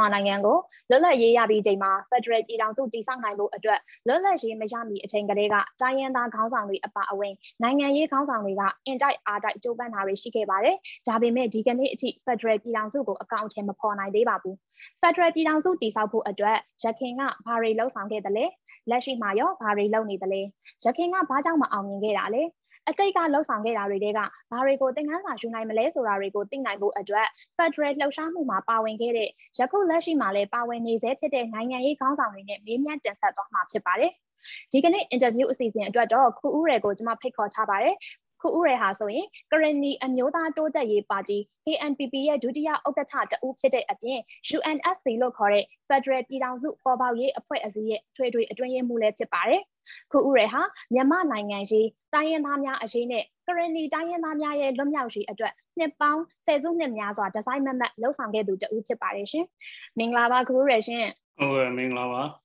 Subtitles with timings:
[0.00, 0.56] မြန်မာနိုင်ငံကို
[0.90, 10.76] လွတ်လပ်ရေးရပြီးချိန်မှာ Federal ပြည်ထောင်စုတည်ဆောက်နိုင်ဖို့အတွက်လွတ်လပ်ရေးမရမီအချိန်ကလေးကတိုင်းရင်းသားခေါင်းဆောင်တွေအပါအဝင်နိုင်ငံရေးခေါင်းဆောင်တွေကအင်တိုက်အားတိုက်ကြိုးပမ်းတာတွေရှိခဲ့ပါတယ်။
[11.08, 14.54] ဒါပေမဲ့ဒီကနေ့အထိ Federal ပြည်ထောင်စုကိုအကောင့်အထည်မဖော်နိုင်သေးပါဘူး။
[15.00, 18.44] Federal ပြည်ထောင်စုတည်ဆောက်ဖို့အတွက်ရခင်ကဘာတွေလှုံ့ဆော်ခဲ့သလဲ။
[18.90, 20.40] လက်ရှိမှာရောဘာတွေလုပ်နေသလဲ။
[20.84, 22.42] ရခင်ကဘာကြောင့်မအောင်မြင်ခဲ့တာလဲ။
[22.88, 27.26] အတိတ်ကလှုပ်ဆောင်ခဲ့တာတွေကဘာတွေကိုသင်ခန်းစာယူနိုင်မလဲဆိုတာတွေကိုသိနိုင်ဖို့အတွက်
[27.56, 29.28] Federal လှုပ်ရှားမှုမှာပါဝင်ခဲ့တဲ့
[29.60, 34.12] ယခုလက်ရှိမှာလည်းပါဝင်နေဆဲဖြစ်တဲ့နိုင်ငံရေးခေါင်းဆောင်တွေနဲ့မေးမြန်းတင်ဆက်သွားမှာဖြစ်ပါတယ်။
[34.72, 37.94] ဒီကနေ့ interview အစီအစဉ်အတွက်တော့ခူဦးရယ်ကိုကျွန်မဖိတ်ခေါ်ထားပါတယ်။
[38.42, 44.20] ခုဥရဟာဆိုရင်ကရဏီအမျိုးသားတိုးတက်ရေးပါတီ KNPP ရဲ့ဒုတိယဥက္ကဋ္ဌတဦးဖြစ်တဲ့အပြင်
[44.56, 49.62] UNFC လို့ခေါ်တဲ့ Federal ပြည်ထောင်စုပေါ်ပေါက်ရေးအဖွဲ့အစည်းရဲ့ထွေထွေအတွင်းရေးမှူးလည်းဖြစ်ပါတယ်။
[50.12, 50.62] ခုဥရဟာ
[50.94, 59.44] မြန်မာနိုင်ငံရေးတိုင်းရင်းသားများအရေးနဲ့ကရဏီတိုင်းရင်းသားများရဲ့လွတ်မြောက်ရေးအတွက်နှစ်ပေါင်းဆယ်စုနှစ်များစွာဒီဇိုင်းမမတ်လှုပ်ဆောင်ခဲ့သူတဦးဖြစ်ပါတယ်ရှင်။
[59.98, 61.04] မင်္ဂလာပါခုဥရရှင်။
[61.38, 62.22] ဟုတ်ကဲ့မင်္ဂလာပါ။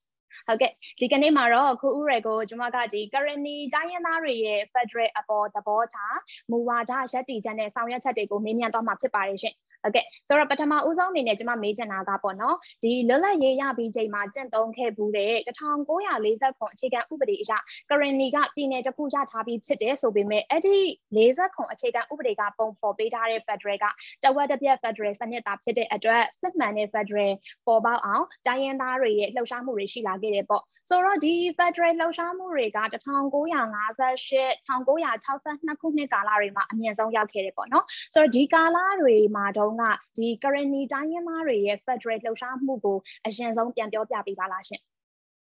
[0.46, 6.18] ဟုတ်ကဲ့ဒီကနေ့မှာတော့ခုဥရဲကိုကျွန်မကဒီ currently တိုင်းရင်းသားတွေရဲ့ federal အပေါ်သဘောထား
[6.50, 17.52] မူဝါဒရပ်တည်ချက်နဲ့ဆောင်ရွက်ချက်တွေကိုမေးမြန်းတော့မှာဖြစ်ပါတယ်ရှင် ဟုတ်ကဲ့ဆိုတော့ပထမဦးဆုံးအနေနဲ့ကျွန်မမေးချင်တာကပေါ့နော်ဒီလွတ်လပ်ရေးရပြီးချိန်မှာကျင့်သုံးခဲ့ဘူးတဲ့1940ခုအခြေခံဥပဒေအရ
[17.88, 20.76] currently ကပြည်နယ်တစ်ခုရထားပြီးဖြစ်တယ်ဆိုပေမဲ့အဲ့ဒီ
[21.16, 23.86] 40ခုအခြေခံဥပဒေကပုံဖော်ပေးထားတဲ့ federal က
[24.24, 27.32] တဝက်တစ်ပြက် federal စနစ်သားဖြစ်တဲ့အတွက်စစ်မှန်တဲ့ federal
[27.66, 39.82] ပေါ်ပေါက်အောင်တိုင်းရင်းသားတွေရဲ့လှုပ်ရှားမှုတွေရှိလာခဲ့တယ်ပေါ့ဆိုတော့ဒီ federal လှုပ်ရှားမှုတွေက1958 1962ခုနှစ်ကာလတွေမှာအမြင့်ဆုံးရောက်ခဲ့တယ်ပေါ့နော်ဆိုတော့ဒီကာလတွေမှာတော့က
[40.16, 44.80] ဒီ currently တိုင်းရင်းသားတွေရဲ့ federal လှုပ်ရှားမှုကိုအရင်ဆုံးပြန်ပြောပြပေးပါလားရှင်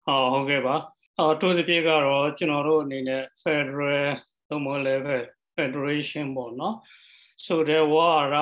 [0.06, 0.74] ဟုတ်ဟုတ်ကဲ့ပါ
[1.18, 4.08] အော်တိုးစပြေကတော့ကျွန်တော်တို့အနေနဲ့ federal
[4.48, 5.02] သို့မဟုတ်လည်း
[5.56, 6.76] federation ပေါ့နော်
[7.46, 8.36] ဆိုတဲ့ဝါရ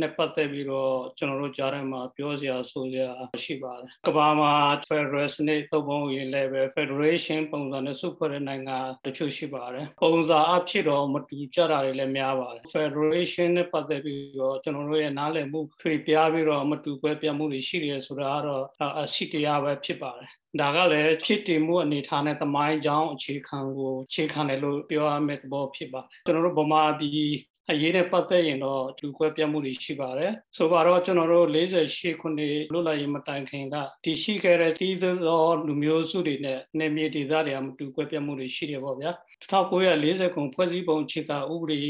[0.00, 3.10] နဲ့ပတ်သက်ပြီးတော့ကျွန်တော်တို့ကြားထဲမှာပြောစရာဆိုစရာ
[3.44, 4.52] ရှိပါတယ်။ကမ္ဘာမှာ
[4.88, 18.64] Federal စနစ်သုံးပုံရင်လည်းပဲ Federation ပုံစံနဲ့စုဖွဲ့တဲ့နိုင်ငံတချို့ရှိပါတယ်။ပုံစံအဖြစ်တော့မတူကြတာတွေလည်းများပါတယ်။ Federation နဲ့ပတ်သက်ပြီးတော့ကျွန်တော်တို့ရဲ့နားလည်မှုထွေပြားပြီးတော့မတူပွဲပြမှုတွေရှိတယ်ဆိုတာကတော့
[19.00, 20.30] အရှိတရားပဲဖြစ်ပါတယ်။
[20.60, 27.32] ဒါကလည်းဖြစ်တည်မှုအနေထားနဲ့သမိုင်းကြောင်းအခြေခံကိုအခြေခံတယ်လို့ပြောရမယ့်သဘောဖြစ်ပါတယ်ကျွန်တော်တို့ဗမာပြည်
[27.70, 39.10] အရေးနဲ့ပတ်သက်ရင်တော့လူကွဲပြတ်မှုတွေရှိပါတယ်ဆိုတော့ကျွန်တော်တို့48ခုနှစ်လွတ်လပ်ရေးမတိုင်ခင်ကတည်ရှိခဲ့တဲ့တည်သောလူမျိုးစုတွေနဲ့နေမြေဒေသတွေကမတူကွဲပြတ်မှုတွေရှိတယ်ပေါ့ဗျာ
[39.50, 41.80] 1940ခုဖွဲ့စည်းပုံခြေကဥပဒေ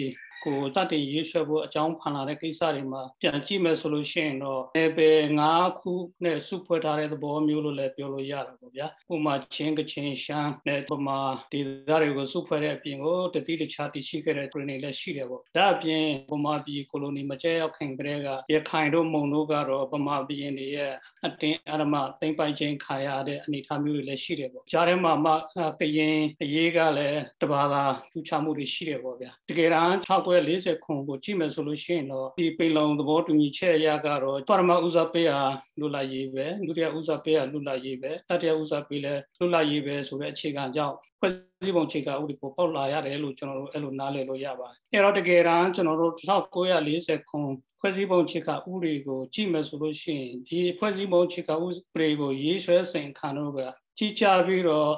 [0.44, 5.42] ကိုစတင်ရေးဆွဲဖို့အကြောင်းဖန်လာတဲ့ကိစ္စတွေမှာပြန်ကြည့်မယ်ဆိုလို့ရှိရင်တော့နယ်ပယ်၅
[5.80, 5.92] ခု
[6.24, 11.18] နဲ့စုဖွဲ့ထားတဲ့သဘောမျိုးလို့လည်းပြောလို့ရတာပေါ့ဗျာဥပမာချင်းကချင်းရှမ်းနဲ့ပမာ
[11.52, 20.92] ဒေသတွေကိုစုဖွဲ့တဲ့အပြင်ကိုတတိတခြားတရှိခဲ့တဲ့ပြည်နယ်လည်းရှိတယ်ပေါ့ဒါအပြင်ပမာပြည်ကိုလိုနီမကျဲရောက်ခင်ကတည်းကရခိုင်တို့မုံတို့ကတော့ပမာပြည်တွေရဲ့
[21.26, 25.32] အတင်းအရမသိမ့်ပိုက်ခြင်းခါရတဲ့အနေအထားမျိုးတွေလည်းရှိတယ်ပေါ့ကြားထဲမှာမှ
[25.80, 29.96] ကရင်အရေးကလည်းတဘာသာထူးခြားမှုတွေရှိတယ်ပေါ့ဗျာတကယ်တမ်း
[30.36, 35.40] 1940ခုကိုကြည့်မယ်ဆိုလို့ရှိရင်တော့ဒီပိလုံသဘောတူညီချက်အရကတော့ပရမဥစားပေးဟာ
[35.80, 41.32] လွတ်လပ်ရေးပဲဒုတိယဥစားပေးဟာလွတ်လပ်ရေးပဲတတိယဥစားပေးလည်းလွတ်လပ်ရေးပဲဆိုတဲ့အခြေခံကြောင့်ဖွဲ့
[41.64, 47.40] စည်းပုံအခြေခံဥပဒေကိုပေါက်လာရတယ်လို့ကျွန်တော်တို့အဲ့လိုနားလည်လို့ရပါတယ်အဲ့တော့တကယ်တမ်းကျွန်တော်တို့1940ခု
[47.80, 51.56] ဖွဲ့စည်းပုံခြေကဥပဒေကိုကြည့်မယ်ဆိုလို့ရှိရင်ဒီဖွဲ့စည်းပုံခြေကဥ
[51.94, 53.58] ပဒေကိုရေးဆွဲစဉ်ခံတော့က
[53.98, 54.90] ကြီးကြပြီးတော့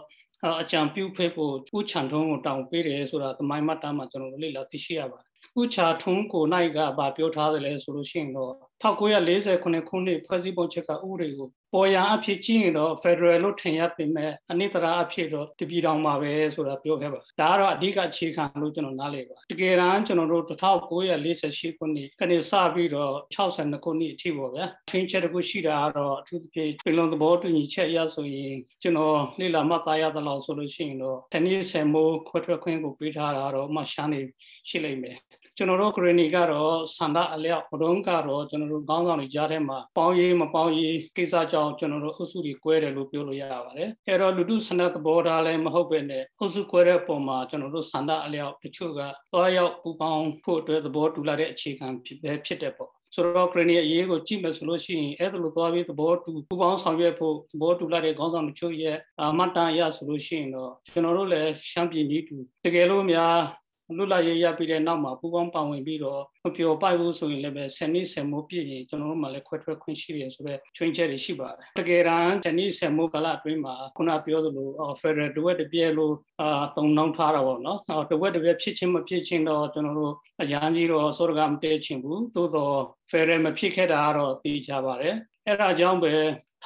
[0.62, 5.25] အကြံပြုဖိတ်ဖို့ဥချန်ထုံးကိုတောင်းပေးတယ်ဆိုတာသမိုင်းမှတ်တမ်းမှာကျွန်တော်တို့လေ့လာသိရှိရပါတယ်
[5.60, 8.52] ဥချာထုံးကိုနိုင်ကဗာပြောထားတယ်လဲဆိုလို့ရှိရင်တော့
[8.82, 20.88] 1940ခုနှစ်ခုနှစ်ဖွဲ့စည်းပုံချက်ကဥပဒေကိုပေါ်ရန်အဖြစ်ကြည့်ရင်တော့ Federal လို့ထင်ရပေမဲ့အနိတရာအဖြစ်တော့တပြည်တော်မှာပဲဆိုတာပြောခဲ့ပါဒါကတော့အဓိကအခြေခံလို့ကျွန်တော်နားလည်ပါတကယ်တမ်းကျွန်တော်တို့1948
[21.78, 34.20] ခုနှစ်ကနေစပြီးတော့62ခုနှစ်အထိပေါ့ဗျာထင်းချက်တခုရှိတာကတော့အထူးသဖြင့်ပြည်လုံးသဘောတူညီချက်ရဆိုရင်ကျွန်တော်လေ့လာမှတ်သားရသလောက်ဆိုလို့ရှိရင်တော့တနည်းဆယ်မိုးခွဲထွက်ခွင့်ကိုပေးထားတာတော့မှရှားနေ
[34.68, 35.18] ရှိလိမ့်မယ်
[35.58, 49.00] ကျွန်တော်တို့ခရနီကတော့ဆန္ဒအလျောက်ဘုံကတော့ကျွန်တော်တို့ခေါင်းဆောင်တွေကြားထဲမှာပေါင်းရေးမပေါင်းရေးကိစ္စကြောင့်ကျွန်တော်တို့အုပ်စုတွေကွဲတယ်လို့ပြောလို့ရပါတယ်။အဲတော့လူထုဆန္ဒသဘောထားလည်းမဟုတ်ပဲနဲ့အုပ်စုကွဲတဲ့ပုံမှာကျွန်တော်တို့ဆန္ဒအလျောက်တချို့က
[49.32, 63.36] သွားရောက်ပူပေါင်းဖို့အတွက်သဘောတူလာတဲ့အခြေခံဖြစ်ပဲဖြစ်တဲ့ပေါ့ဆိုတော့ခရနီအရေးကိုကြည့်မယ်ဆိုလို့ရှိရင်အဲ့ဒါလိုသွားပြီးသဘောတူပူပေါင်းဆောင်ရွက်ဖို့သဘောတူလာတဲ့ခေါင်းဆောင်တချို့ရဲ့အမတ်တန်ရဆိုလို့ရှိရင်တော့ကျွန်တော်တို့လည်းရှမ်းပြည်နီးတူတကယ်လို့များ
[63.96, 74.68] လွတ်လပ်ရေးရပြီးတဲ့နောက်မှာပူပေါင်းပါဝင်ပြီးတော့မပျော်ပိုက်ဘူးဆိုရင်လည်းပဲဆယ်နှစ်ဆယ်မိုးပြည့်ရင်ကျွန်တော်တို့မှလည်းခွဲထွက်ခွင့်ရှိတယ်ဆိုတော့ချွင်းချက်တွေရှိပါတယ်တကယ်တမ်းဆယ်နှစ်ဆယ်မိုးကာလအတွင်းမှာခုနပြောသလို
[75.00, 77.78] Federal တဝက်တပြဲလို့အာတုံနှောင်းထားတာပေါ့နော်
[78.10, 82.78] တဝက်တပြဲဖြစ်ချင်းမဖြစ်ချင်းတော့ကျွန်တော်တို့အရန်ကြီးတော့စောရကမတည့်ချင်ဘူးသို့တော့
[83.10, 85.16] Federal မဖြစ်ခဲ့တာကတော့သိကြပါတယ်
[85.46, 86.12] အဲ့ဒါကြောင့်ပဲ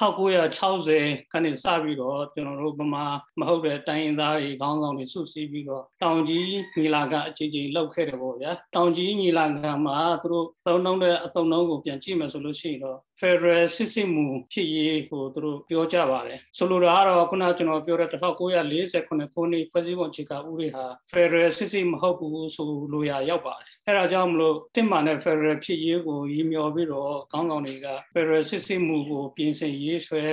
[0.01, 3.05] 1960ခန်းနေစပြီးတော့ကျွန်တော်တို့ဗမာ
[3.39, 6.45] မဟုတ်တဲ့တိုင်းရင်းသားတွေခေါင်းဆောင်တွေစုစည်းပြီးတော့တောင်ကြီး
[6.77, 30.23] ညီလာခံအကြီးကြီးလုပ်ခဲ့တယ်ပေါ့ဗျာတောင်ကြီးညီလာခံမှာသူတို့သုံးနှုံးတဲ့အသုံးနှုံးကိုပြန်ကြည့်မယ်ဆိုလို့ရှိရင်တော့ Federal စစ်စစ်မှုဖြစ်ရေးကိုသူတို့ပြောကြပါတယ်ဆိုလိုတာကတော့ခုနကျွန်တော်ပြောတဲ့1948ခုနှစ်ဖွဲ့စည်းပုံအခြေခံဥပဒေဟာ Federal စစ်စစ်မဟုတ်ဘူးဆိုလိုရာရောက်ပါတယ်အဲဒါကြောင့်မလို့စစ်မှန်တဲ့ Federal ဖြစ်ရေးကိုရည်မျှော်ပြီးတော့ခေါင်းဆောင်တွေက Federal စစ်စစ်မှုကိုပြင်ဆင်ရေးဆွဲ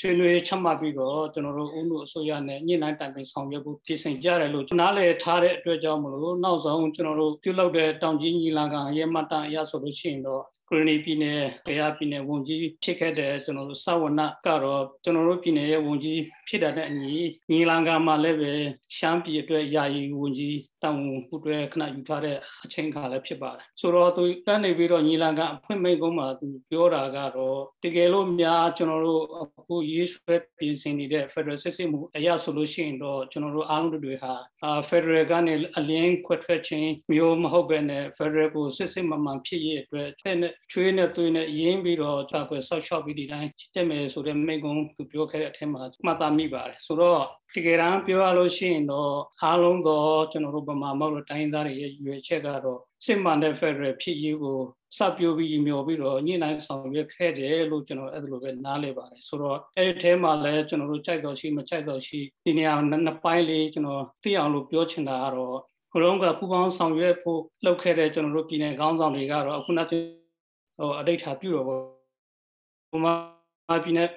[0.00, 17.14] ဆွေးနွေးချမှတ်ပြီးတော့ကျွန်တော်တို့ဦးမှုအစိုးရနဲ့ညှိနှိုင်းတိုင်ပင်ဆောင်ရွက်ဖို့ပြင်ဆင်ကြတယ်လို့နားလည်ထားတဲ့အတွက်ကြောင့်မလို့နောက်ဆုံးကျွန်တော်တို့ပြုလုပ်တဲ့တောင်ကြီးညီလာခံရဲမှတ်တမ်းအရဆိုလို့ရှိရင်တော့ ကရဏီပြည်နယ်တရားပြည်နယ်ဝန်ကြီးဖြစ်ခဲ့တဲ့ကျွန်တော်တို့စဝနကတော့ကျွန်တော်တို့ပြည်နယ်ရဲ့ဝန်ကြီးဖြစ်တဲ့အညီ
[17.50, 18.52] ညီလန်ကာမှာလည်းပဲ
[18.96, 34.32] ရှမ်းပြည်အတွက်ယာယီဝန်ကြီး တောင်ဝန်အတွက်ခဏယူထားတဲ့အချိန်ခါလည်းဖြစ်ပါတယ်ဆိုတော့သူတန်းနေပြီးတော့ညီလန်ကာအဖွင့်မိတ်ကုန်းမှာသူပြောတာကတော့တကယ်လို့များကျွန်တော်တို့အခုရေးဆွဲပြင်ဆင်နေတဲ့ Federal စစ်စစ်မှုအရာဆိုလို့ရှိရင်တော့ကျွန်တော်တို့အားလုံးတွေဟာ
[34.88, 47.22] Federal ကနေအလင်းခွဲထွက်ခြင်းမျိုးမဟုတ်ဘဲနဲ့ Federal ကိုစစ်စစ်မှန်မှန်ဖြစ်ရေးအတွက်တဲ့နဲ့ချွေးနဲ့သွေးနဲ့ရင်းပြီးတော့တာကွယ်ဆောက်ရှောက်ပြီးဒီတိုင်းတက်မယ်ဆိုတဲ့မိတ်ကုန်းသူပြောခဲ့တဲ့အထက်မှာမှတ်သားမိပါတယ်ဆိုတော့
[47.54, 49.12] တကယ်တမ်းပြောရလို့ရှိရင်တော့
[49.42, 50.02] အားလုံးသော
[50.32, 54.58] ကျွန်တော်တို့ဗမာမောက်တိုင်းသားတွေရဲ့ရွေချက်ကတော့စစ်မှန်တဲ့ Federal ဖြစ်ရေးကို
[54.96, 65.58] စပြိုးပြီးမျှော်ပြီးတော့ညှိနှိုင်းဆောင်ရွက်ခဲ့တယ်လို့ကျွန်တော်အဲ့လိုပဲနားလည်ပါတယ်ဆိုတော့အဲ့ဒီထဲမှာလည်းကျွန်တော်တို့ကြိုက်တော်ရှိမကြိုက်တော်ရှိဒီနေရာနှစ်ပိုင်းလေးကျွန်တော်သိအောင်လို့ပြောချင်တာကတော့
[65.92, 70.02] ဘုံကပူပေါင်းဆောင်ရွက်ဖို့လုပ်ခဲ့တဲ့ကျွန်တော်တို့ပြည်နယ်ခေါင်းဆောင်တွေကတော့အခုနောက်ဟို
[70.98, 71.82] အဋိဌာပြုတော်ပေါ့
[72.92, 73.12] ဘုမာ
[73.84, 74.08] ပြည်နယ်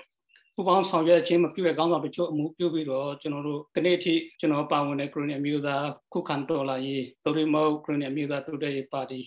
[0.55, 9.19] ပူပေါင်းဆောင်ရွက်ခြင်းမပြုတဲ့ကောင်းဆောင်တချို့အမှုပြုပြီးတော့ကျွန်တော်တို့ဒီနေ့အထိကျွန်တော်ပါဝင်တဲ့ခရိုနီအမျိုးသားခုခံတော်လာရေးဒိုရီမောခရိုနီအမျိုးသားတိုးတက်ရေးပါတီ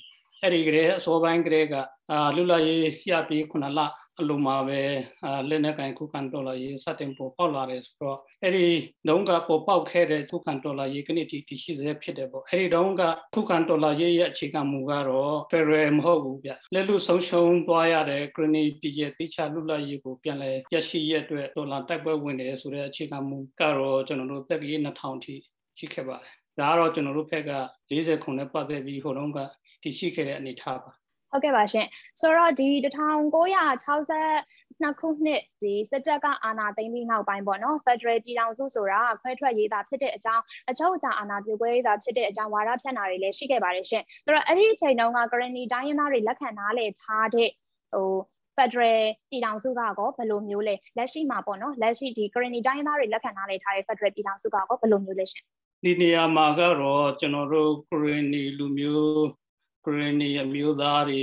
[0.42, 1.74] အဲ့ဒီကလေးအစောပိုင်းကလေးက
[2.10, 3.80] အာလူလာရေးရပြီးခုနလ
[4.20, 4.80] အလုံးမှာပဲ
[5.24, 8.66] အာလက်နက်ကန်ခုခံတော်လာရေးစတင်ပေါ်ပေါက်လာတယ်ဆိုတော့အဲ့ဒီ
[9.08, 13.02] တုန်းကပေါ်ပေါက်ခဲ့တဲ့ခုခံတော်လာရေးကနေ့ထိတရှိစေဖြစ်တယ်ပေါ့အဲ့ဒီတုန်းက
[13.34, 25.34] ခုခံတော်လာရေးရဲ့အခြေခံမူကတော့ Federal မဟုတ်ဘူးဗျလက်လူဆုံးရှုံးသွားရတဲ့ Grenade ပြည်ရဲ့တိချလူလာရေးကိုပြန်လဲရရှိရတဲ့ဒေါ်လာတိုက်ပွဲဝင်တယ်ဆိုတဲ့အခြေခံမူကတော့ကျွန်တော်တို့တက်ကြီး2000ထိ
[25.78, 27.52] ရှိခဲ့ပါတယ်ဒါကတော့ကျွန်တော်တို့ဖက်က
[27.90, 29.38] 40ခုနဲ့ပတ်သက်ပြီးဟိုတုန်းက
[29.82, 30.90] တရှိခဲ့တဲ့အနေအထားပါ
[31.36, 31.86] ဟုတ်ကဲ့ပါရှင်
[32.20, 47.50] ဆိုတော့ဒီ1960နှစ်ခုနှစ်ဒီစစ်တပ်ကအာဏာသိမ်းပြီးနောက်ပိုင်းပေါ့နော် Federal ပြည်ထောင်စုဆိုတာခွဲထွက်ရေးသားဖြစ်တဲ့အကြောင်းအချုပ်အခြာအာဏာပြုခွဲရေးသားဖြစ်တဲ့အကြောင်းဝါဒဖြန့်တာတွေလည်းရှိခဲ့ပါတယ်ရှင်ဆိုတော့အဲ့ဒီအချိန်တုန်းက currently တိုင်းရင်းသားတွေလက်ခံနားလည်ထားတဲ့
[47.92, 48.10] ဟို
[48.56, 49.00] Federal
[49.30, 55.44] ပြည်ထောင်စုကကောဘယ်လိုမျိုးလဲလက်ရှိမှာပေါ့နော်လက်ရှိဒီ currently တိုင်းရင်းသားတွေလက်ခံနားလည်ထားတဲ့ Federal ပြည်ထောင်စုကကောဘယ်လိုမျိုးလဲရှင်
[55.84, 59.45] ဒီနေရာမှာကတော့ကျွန်တော်တို့ currently လူမျိုး
[59.86, 61.22] ခရနီအမျိုးသားတွေ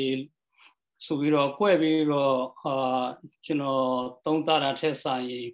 [1.05, 2.75] ဆိုပြီးတော့ကွဲ့ပြီးတော့ဟာ
[3.45, 3.85] ကျွန်တော်
[4.25, 5.49] သုံးသတာထက်ဆိုင်ရင်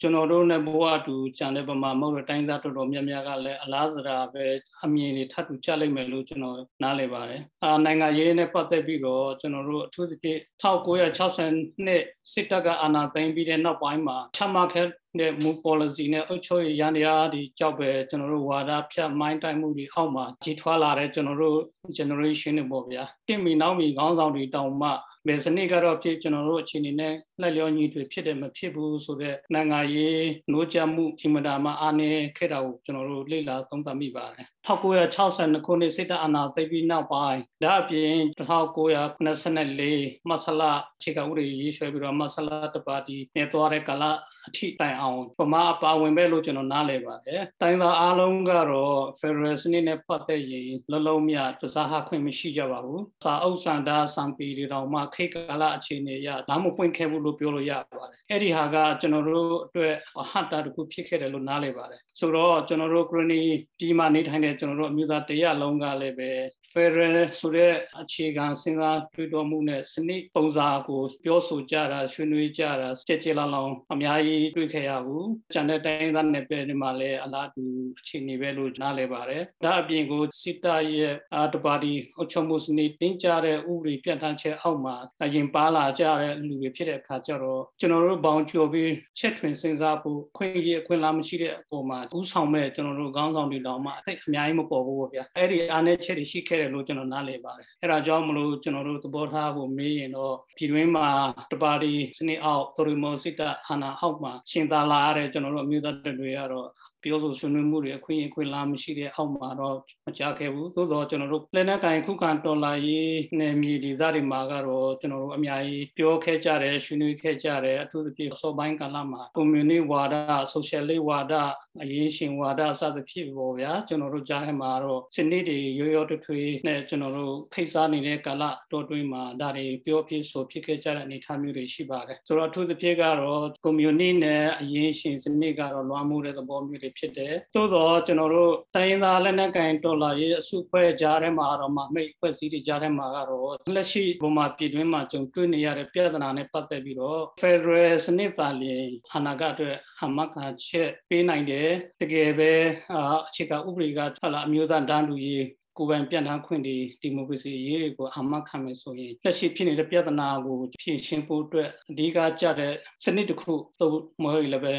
[0.00, 4.44] ကျွန်တော်တို့နဲ့ဘဝတူကြံတဲ့ပမာမဟုတ်တဲ့တိုင်းသားတော်တော်များများကလည်းအလားသရာပဲ
[4.84, 12.02] အမြင်တွေထပ်တူကြလိမ့်မယ်လို့ကျွန်တော်နားလည်ပါတယ်။အာနိုင်ငံရေးနဲ့ပတ်သက်ပြီးတော့ကျွန်တော်တို့အထူးသဖြင့်1960နှစ်
[12.32, 14.68] စစ်တပ်ကအာဏာသိမ်းပြီးတဲ့နောက်ပိုင်းမှာချမှတ်
[15.10, 21.58] ခဲ့တဲ့မူ policy နဲ့အုပ်ချုပ်ရေးရန်တရားဒီကြောက်ပဲကျွန်တော်တို့ဝါဒဖြတ်မိုင်းတိုင်မှုတွေအောက်မှာကြီးထွားလာတဲ့ကျွန်တော်တို့
[21.98, 24.90] generation တွေပေါ့ဗျာ။တင်မီနောက်မီခေါင်းဆောင်တွေတောင်မှ
[25.26, 40.72] ဘယ်စနစ်ကတော့ဖြစ်ကျွန်တော်တို့အခြေအနေနဲ့လက်လျောညီတွေဖြစ်တယ်မဖြစ်ဘူးဆိုတော့နိုင်ငံရေးနှိုးကြမှုအင်မတာမှအားနည်းခဲ့တာကိုကျွန်တော်တို့လေ့လာသုံးသပ်မိပါတယ်1962ခုနှစ်စစ်တပ်အာဏာသိမ်းပြီးနောက်ပိုင်းဒါအပြင်1994မဆလာ
[41.02, 44.04] ခြေကဥတွေရေးဆွဲပြီးတော့မဆလာတပါတီနေသွားတဲ့ကာလ
[44.48, 63.42] အထိတိုင်အောင်ပမာအပါဝင်ပဲလို့ကျွန်တော်နားလည်ပါတယ်။တိုင်းသားအားလုံးကတော့ Federal စနစ်နဲ့ပတ်သက်ရင်လုံးလုံးမြတစားဟခွင့်မရှိကြပါဘူး။စာအုပ်စံတာစံပီတွေတောင်မှခိတ်ကာလအခြေအနေရဒါမှမပွင့်ခဲ့ဘူးလို့ပြောလို့ရပါတယ်။အဲ့ဒီဟာကကျွန်တော်တို့အတွက်အဟတာတခုဖြစ်ခဲ့တယ်လို့နားလည်ပါတယ်။ဆိုတော့ကျွန်တော်တို့ Granny
[63.78, 66.30] ပြည်မှာနေထိုင်တဲ့ကျွန်တော်တို့အမျိုးသားတရလုံးကလည်းပဲ
[66.72, 77.64] Federal ဆိုတဲ့အခြေခံစဉ်းစားတွေးတောမှုနဲ့စနစ်ပုံစံကိုပြောဆိုကြတာဆွေးနွေးကြတာကြက်ကြလောင်လောင်အများကြီးတွေ့ခဲ့ရဘူး။ကျန်တဲ့တိုင်းသားနယ်ပယ်တွေမှာလည်းအလားတူ
[78.00, 101.08] အခြေအနေပဲလို့နားလည်ပါတယ်။ဒါအပြင်ကိုစစ်တပ်ရဲ့အာတပါတီအုပ်ချုပ်မှုစနစ်တင်းကြတဲ့ဥပဒေပြဋ္ဌာန်းချက်အောက်မှာအရင်ပါလာကြတဲ့လူတွေဖြစ်တဲ့အခါကျတော့ကျွန်တော်တို့ဘောင်ကျော်ပြီးချက်ထွင်စဉ်းစားဖို့ခွင့်ရအခွင့်အလားမရှိတဲ့အပေါ်မှာဥဆောင်မဲ့ကျွန်တော်တို့ခေါင်းဆောင်တွေတောင်မှအအများကြီးမပေါ်ဘူးပေါ့ဗျာ။အဲ့ဒီအားနည်းချက်တွေရှိခဲ့တယ်လို့ကျွန်တော်နားလည်ပါတယ်အဲ့ဒါကြောင့်မလို့ကျွန်တော်တို့သဘောထားကိုမေးရင်တော့ပြည်တွင်းမှာ
[101.52, 106.68] တပါတီစနစ်အောက်သို့မဟုတ်စစ်တပ်အာဏာအောက်မှာရှင်သာလာရတဲ့ကျွန်တော်တို့အမျိုးသားတွေကတော့
[107.02, 109.76] ပြောဆိုဆွေးနွေးမှုတွေအခွင့်အခွင့်လာမရှိတဲ့အောက်မှာတော့
[110.06, 120.14] မကြခဲ့ဘူးသို့တော့ကျွန်တော်တို့လက်နက်ကင်ခုခံတော်လာရေးနယ်မြေဒေသတွေမှာကတော့ကျွန်တော်တို့အများကြီးပြောခဲ့ကြတယ်ဆွေးနွေးခဲ့ကြတယ်အထူးသဖြင့်စောပိုင်းကာလမှာ community ဝါဒ
[120.54, 121.34] social လေးဝါဒ
[121.82, 150.36] အရေးရှင်ဝါဒစသဖြင့်ပေါ့ဗျာကျွန်တော်တို့ကြားထဲမှာတော့စနစ်တွေရိုးရိုးထွထွေးနဲ့ကျွန်တော်တို့ဖိတ်စားနေတဲ့ကာလတော်တွင်းမှာဒါတွေပြောဖြစ်ဆိုဖြစ်ခဲ့ကြတဲ့အနေအထားမျိုးတွေရှိပါတယ်ဆိုတော့အထူးသဖြင့်ကတော့ community နဲ့အရေးရှင်စနစ်ကတော့လွှမ်းမိုးတဲ့သဘောမျိုးတွေဖြစ်တယ်သို့တော့ကျွန်တော်တို့တိုင်းရင်းသားလက်နက်ကိုင်တော်လာရေးအစုဖွဲ့ကြားထဲမှာတော့မမိတ်ဖွဲ့စည်းတွေကြားထဲမှာကတော့လက်ရှိဘုံမှာပြည်တွင်းမှာကြုံတွေ့နေရတဲ့ပြဿနာနဲ့ပတ်သက်ပြီးတော့ Federal စနစ်ပါလျင်အနာဂတ်အတွက်အမက
[150.68, 151.70] ချက်ပေးနိုင်တယ်
[152.00, 152.52] တကယ်ပဲ
[152.92, 155.46] အခြေခံဥပဒေကဟလာအမျိုးသားတန်းတူရေး
[155.78, 164.74] ကိုယ်ပိုင်ပြန်ထမ်းခွင့်တွေဒီမိုကရေစီရေးတွေကိုအမှတ်ခံမယ်ဆိုရင်လက်ရှိဖြစ်နေတဲ့ပြဿနာကိုဖြေရှင်းဖို့အတွက်အဓိကကြတဲ့စနစ်တစ်ခုသို့မဟုတ်လည်းပဲ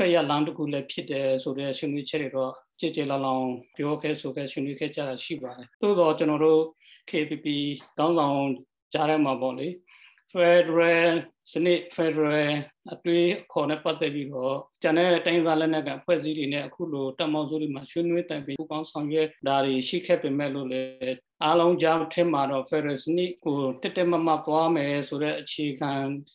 [0.00, 3.44] ထွက်ရလမ်းတစ်ခုလည်းဖြစ်တယ်ဆိုတဲ့ဆွေးနွေးချက်တွေတော့ကြည်ကြည်လောင်လောင်
[3.76, 6.62] ပြောခဲ့ဆိုခဲ့ဆွေးနွေးခဲ့ကြတာရှိပါတယ်။သို့တော့ကျွန်တော်တို့
[7.10, 7.46] KPP
[7.98, 8.38] တောင်းဆောင်
[8.94, 9.68] ကြားထဲမှာပေါ့လေ
[10.32, 11.12] Federal
[11.52, 12.50] စနစ် Federal
[12.92, 25.90] အတွေ့အခေါ်နဲ့ပတ်သက်ပြီးတော့ကျန်တဲ့တိုင်းသားလက်နက်ကဖွဲ့စည်းတွေနဲ့အခုလိုတပ်မောက်စုတွေမှာဆွေးနွေးတိုင်ပင်ပူးပေါင်းဆောင်ရွက်ဒါတွေရှိခဲ့ပေမဲ့လို့လည်း အားလုံးကြားထဲမှာတော့ Federal စနစ်ကိုတက်တက်မမသွားမယ်ဆိုတဲ့အခြေခံ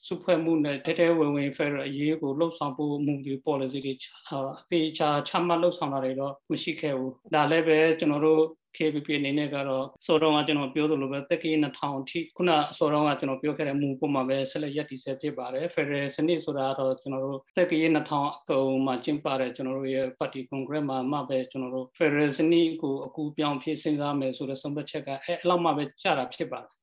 [0.07, 3.93] စုဖွဲ့မှုနဲ့တဲတဲဝင်ဝင် Federal အရေးကိုလှုပ်ဆောင်ဖို့မူဒီ policy တွေ
[4.31, 8.43] အသေးချာချမှတ်လှုပ်ဆောင်တာတွေတော့မရှိခဲ့ဘူးဒါလည်းပဲကျွန်တော်တို့
[8.77, 26.73] KPP အနေနဲ့ကတော့စောတော့ကကျွန်တော်ပြောသလိုပဲတက်ကီ2000အထိခုနစောတော့ကကျွန်တော်ပြောခဲ့တဲ့မူပုံမှာပဲဆက်လက်ရည်တည်ဆဲဖြစ်ပါတယ် Federal စနစ်ဆိုတာတော့ကျွန်တော်တို့တက်ကီ2000အကုန်မှာကျင်းပတဲ့ကျွန်တော်တို့ရဲ့ Party Congress မှာမှပဲကျွန်တော်တို့ Federal စနစ်ကိုအကူပြောင်းဖြစ်စဉ်းစားမယ်ဆိုတဲ့ဆုံးဖြတ်ချက်ကအဲအဲ့လောက်မှပဲကြာတာဖြစ်ပါတယ်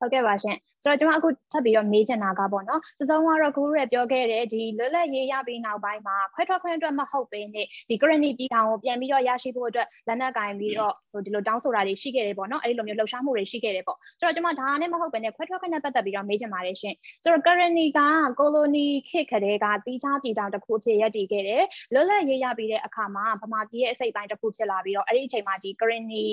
[0.00, 18.00] ဟုတ်ကဲ့ပါရှင်ဆိုတော့ကျွန်မအခုထပ်ပြီးတော့မေးချင်တာကပေါ့နော်စစုံကတော့ခုရဲပြောခဲ့တဲ့ဒီလွတ်လပ်ရေးရပြီးနောက်ပိုင်းမှာခွဲထွက်ခွင့်အတွက်မဟုတ်ဘဲနဲ့ဒီ currency ပြည်ထောင်ကိုပြန်ပြီးတော့ရရှိဖို့အတွက်လက်နက်ကင်ပြီးတော့ဟိုဒီလိုတောင်းဆိုတာတွေရှိခဲ့တယ်ပေါ့နော်အဲ့ဒီလိုမျိုးလှုပ်ရှားမှုတွေရှိခဲ့တယ်ပေါ့ဆိုတော့ကျွန်မဒါနဲ့မဟုတ်ဘဲနဲ့ခွဲထွက်ခွင့်နဲ့ပတ်သက်ပြီးတော့မေးချင်ပါတယ်ရှင်ဆိုတော့ currency က
[18.38, 26.24] colony ခေတ်ခတဲ့ကတီးခြားပြည်ထောင်တစ်ခုအဖြစ်ရည်တည်ခဲ့တယ်လွတ်လပ်ရေးရပြီးတဲ့အခါမှာဗမာပြည်ရဲ့အစိတ်ပိုင်းတစ်ခုဖြစ်လာပြီးတော့အဲ့ဒီအချိန်မှာဒီ currency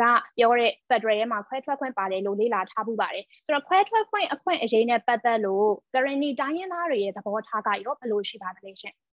[0.00, 0.02] က
[0.38, 8.94] ပြောတဲ့ federal ရဲ့မှာခွဲထွက်ခွင့်ပါတယ်လို့လေ့လာထားမှုပါတယ်ဆိုတော့ခွဲထွက်ခွင့်အခွင့်အရေးနဲ့ပတ်သက်လို့ currently တိုင်းရင်းသားတွေရဲ့သဘောထားကရောဘယ်လိုရှိပါသလဲရှင်။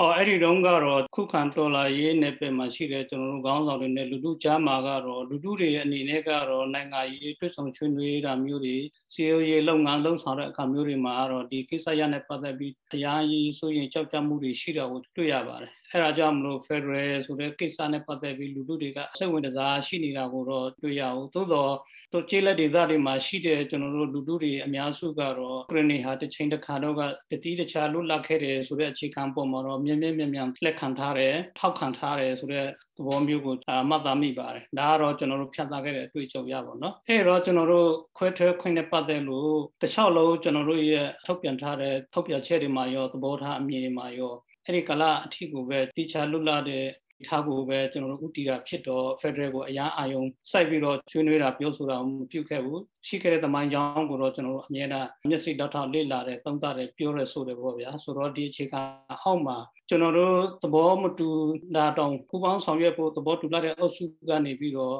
[0.00, 8.76] အော်အဲ့ဒီတုန်းကတော့ခုခံတော်လာရေးနယ်ပယ်မှာရှိတဲ့ကျွန်တော်တို့ခေါင်းဆောင်တွေနဲ့လူလူကြားမှာကတော့လူလူတွေရဲ့အနေနဲ့ကတော့နိုင်ငံရေးတွစ်ဆောင်ချွေးနွေးတာမျိုးတွေ
[9.14, 21.72] စီယိုရေးလုပ်ငန်းလုပ်ဆောင်တဲ့အခါမျိုးတွေမှာကတော့ဒီကိစ္စရနဲ့ပတ်သက်ပြီးတရားရေးဆိုရင်ကြောက်ကြမှုတွေရှိတာကိုတွေ့ရပါတယ်။အဲ့ဒါကြောင့်မလို့ Federal ဆိုတဲ့ကိစ္စနဲ့ပတ်သက်ပြီးလူလူတွေကစိတ်ဝင်စားရှိနေတာကိုတော့တွေ့ရအောင်။သို့တော့
[22.12, 33.54] တို့ကျေးလက်ဒေသတွေမှာရှိတဲ့ကျွန်တော်တို့လူလူတွေအများစုကတော့ခရနီဟာတစ်ချိန်တစ်ခါတော့ကတတိတခြားလွတ်လပ်ခဲ့တယ်ဆိုတဲ့အခြေခံပုံမှာတော့မြင်းမြင်းမြင်းမြန်းလက်ခံထားတယ်ထောက်ခံထားတယ်ဆိုတဲ့သဘောမျိုးကို
[33.88, 44.34] မှတ်သားမိပါတယ်ဒါကတော့ကျွန်တော်တို့ဖြတ်သားခဲ့တဲ့အတွေ့အကြုံရပါတော့အဲ့တော့ကျွန်တော်တို့ခွဲထွဲခွင့်နဲ့ပတ်သက်လို့တခြားလုံးကျွန်တော်တို့ရဲ့ထုတ်ပြန်ထားတဲ့ထုတ်ပြန်ချက်တွေမှာရောသဘောထားအမြင်တွေမှာရော
[44.66, 46.86] အဲ့ဒီကလာအထီကိုပဲတိချာလွတ်လပ်တဲ့
[47.26, 58.80] ထားဖို့ပဲကျွန်တော်တို့ဥတီတာဖြစ်တော့ Federal ကိုအရာအာယုံစိုက်ပြီးတော့ကျွေးနွေးတာပြောဆိုတာမပြုခဲ့ဘူးရှိခဲ့တဲ့သမိုင်းကြောင်းကိုတော့ကျွန်တော်တို့အမြဲတမ်းမျက်စိတောက်ထောက်လေ့လာတယ်သုံးသပ်တယ်ပြောရဲဆိုတယ်ပေါ့ဗျာဆိုတော့ဒီအခြေခံ
[59.22, 59.56] အောက်မှာ
[59.88, 61.28] ကျွန်တော်တို့သဘောမတူ
[61.76, 64.98] တာတောင်ပူပေါင်းဆောင်ရွက်ဖို့သဘောတူလာတဲ့အုပ်စုကနေပြီးတော့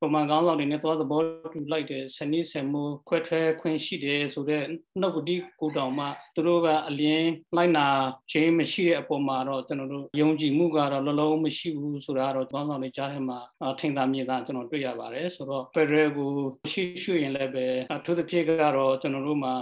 [0.00, 1.20] ပုံမှန်ကောင်းဆောင်တွေနဲ့သွားသဘော
[1.52, 4.64] တူလိုက်တဲ့စနစ်ဆယ်မှုခွဲထဲခွင့်ရှိတယ်ဆိုတော့
[5.00, 7.86] နှုတ်ပတိကိုတောင်မှသူတို့ကအလင်းလိုက်နာ
[8.32, 13.38] ခြင်းမရှိတဲ့အပေါ်မှာတော့ကျွန်တော်တို့ယုံကြည်မှုကတော့လုံးလုံးမရှိဘူးဆိုတာတော့ကောင်းဆောင်တွေကြားထဲမှာ
[13.80, 16.30] ထင်သာမြင်သာကျွန်တော်တွေ့ရပါတယ်ဆိုတော့ Federal ကို
[16.72, 19.54] ရှိရှိရင်လည်းပဲအထူးသဖြင့်ကတော့ကျွန်တော်တို့မှာ